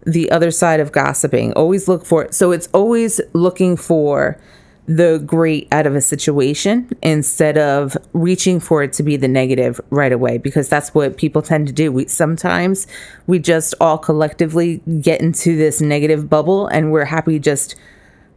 the 0.06 0.30
other 0.32 0.52
side 0.52 0.80
of 0.80 0.92
gossiping. 0.92 1.54
Always 1.54 1.88
look 1.88 2.06
for 2.06 2.24
it. 2.24 2.34
So 2.34 2.52
it's 2.52 2.68
always 2.74 3.22
looking 3.34 3.78
for 3.78 4.40
the 4.86 5.24
great 5.26 5.68
out 5.72 5.88
of 5.88 5.96
a 5.96 6.02
situation 6.02 6.90
instead 7.02 7.58
of 7.58 7.96
reaching 8.12 8.60
for 8.60 8.84
it 8.84 8.92
to 8.92 9.02
be 9.02 9.16
the 9.16 9.30
negative 9.30 9.80
right 9.90 10.12
away 10.12 10.38
because 10.38 10.68
that's 10.68 10.94
what 10.94 11.18
people 11.18 11.42
tend 11.42 11.68
to 11.68 11.74
do. 11.74 11.92
We 11.92 12.08
sometimes 12.08 12.86
we 13.26 13.40
just 13.40 13.74
all 13.80 13.98
collectively 13.98 14.82
get 15.00 15.22
into 15.22 15.56
this 15.56 15.80
negative 15.80 16.30
bubble 16.30 16.68
and 16.68 16.92
we're 16.92 17.06
happy 17.06 17.40
just 17.40 17.76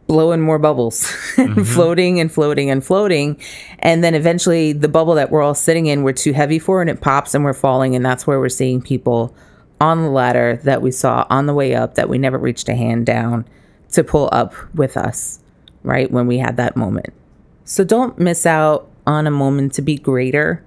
blowing 0.07 0.39
more 0.39 0.57
bubbles 0.57 1.01
mm-hmm. 1.35 1.63
floating 1.63 2.17
and 2.21 2.31
floating 2.31 2.69
and 2.69 2.85
floating 2.85 3.37
and 3.79 4.01
then 4.01 4.15
eventually 4.15 4.71
the 4.71 4.87
bubble 4.87 5.15
that 5.15 5.29
we're 5.29 5.41
all 5.41 5.53
sitting 5.53 5.87
in 5.87 6.01
we're 6.01 6.13
too 6.13 6.31
heavy 6.31 6.59
for 6.59 6.79
and 6.79 6.89
it 6.89 7.01
pops 7.01 7.35
and 7.35 7.43
we're 7.43 7.53
falling 7.53 7.93
and 7.93 8.05
that's 8.05 8.25
where 8.25 8.39
we're 8.39 8.47
seeing 8.47 8.81
people 8.81 9.35
on 9.79 10.03
the 10.03 10.09
ladder 10.09 10.59
that 10.63 10.81
we 10.81 10.91
saw 10.91 11.25
on 11.29 11.45
the 11.45 11.53
way 11.53 11.75
up 11.75 11.95
that 11.95 12.09
we 12.09 12.17
never 12.17 12.37
reached 12.37 12.69
a 12.69 12.75
hand 12.75 13.05
down 13.05 13.45
to 13.91 14.03
pull 14.03 14.29
up 14.31 14.53
with 14.73 14.97
us, 14.97 15.39
right? 15.83 16.11
When 16.11 16.27
we 16.27 16.37
had 16.39 16.57
that 16.57 16.75
moment. 16.75 17.13
So 17.65 17.83
don't 17.83 18.17
miss 18.17 18.45
out 18.45 18.89
on 19.05 19.27
a 19.27 19.31
moment 19.31 19.73
to 19.73 19.81
be 19.81 19.97
greater 19.97 20.63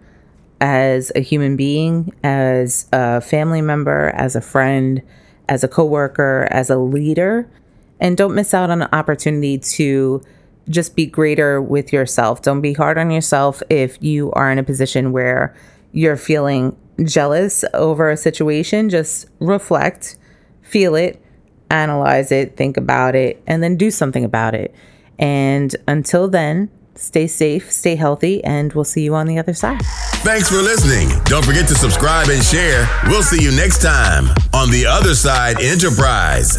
as 0.61 1.11
a 1.15 1.21
human 1.21 1.57
being, 1.57 2.15
as 2.23 2.87
a 2.93 3.21
family 3.21 3.63
member, 3.63 4.11
as 4.15 4.37
a 4.37 4.41
friend, 4.41 5.03
as 5.49 5.65
a 5.65 5.69
coworker, 5.69 6.47
as 6.51 6.71
a 6.71 6.79
leader. 6.79 7.51
And 7.99 8.17
don't 8.17 8.35
miss 8.35 8.55
out 8.55 8.71
on 8.71 8.83
an 8.83 8.89
opportunity 8.93 9.59
to 9.59 10.23
just 10.69 10.95
be 10.95 11.07
greater 11.07 11.61
with 11.61 11.93
yourself. 11.93 12.43
Don't 12.43 12.61
be 12.61 12.75
hard 12.75 12.99
on 12.99 13.11
yourself 13.11 13.63
if 13.69 14.03
you 14.03 14.31
are 14.33 14.51
in 14.51 14.59
a 14.59 14.63
position 14.63 15.13
where 15.13 15.55
you're 15.93 16.17
feeling 16.17 16.77
jealous 17.05 17.65
over 17.75 18.11
a 18.11 18.17
situation, 18.17 18.89
just 18.89 19.27
reflect, 19.41 20.17
feel 20.63 20.95
it, 20.95 21.23
analyze 21.71 22.33
it, 22.33 22.57
think 22.57 22.77
about 22.77 23.15
it, 23.15 23.43
and 23.47 23.63
then 23.63 23.77
do 23.77 23.91
something 23.91 24.25
about 24.25 24.55
it. 24.55 24.75
And 25.19 25.75
until 25.87 26.29
then, 26.29 26.71
stay 26.95 27.27
safe, 27.27 27.71
stay 27.71 27.97
healthy, 27.97 28.43
and 28.45 28.73
we'll 28.73 28.85
see 28.85 29.03
you 29.03 29.15
on 29.15 29.27
the 29.27 29.39
other 29.39 29.55
side. 29.55 29.81
Thanks 30.23 30.49
for 30.49 30.57
listening. 30.57 31.09
Don't 31.25 31.45
forget 31.45 31.69
to 31.69 31.75
subscribe 31.75 32.29
and 32.29 32.43
share. 32.43 32.89
We'll 33.07 33.23
see 33.23 33.43
you 33.43 33.51
next 33.53 33.83
time 33.83 34.29
on 34.53 34.71
the 34.71 34.85
Other 34.87 35.15
Side 35.15 35.61
Enterprise. 35.61 36.59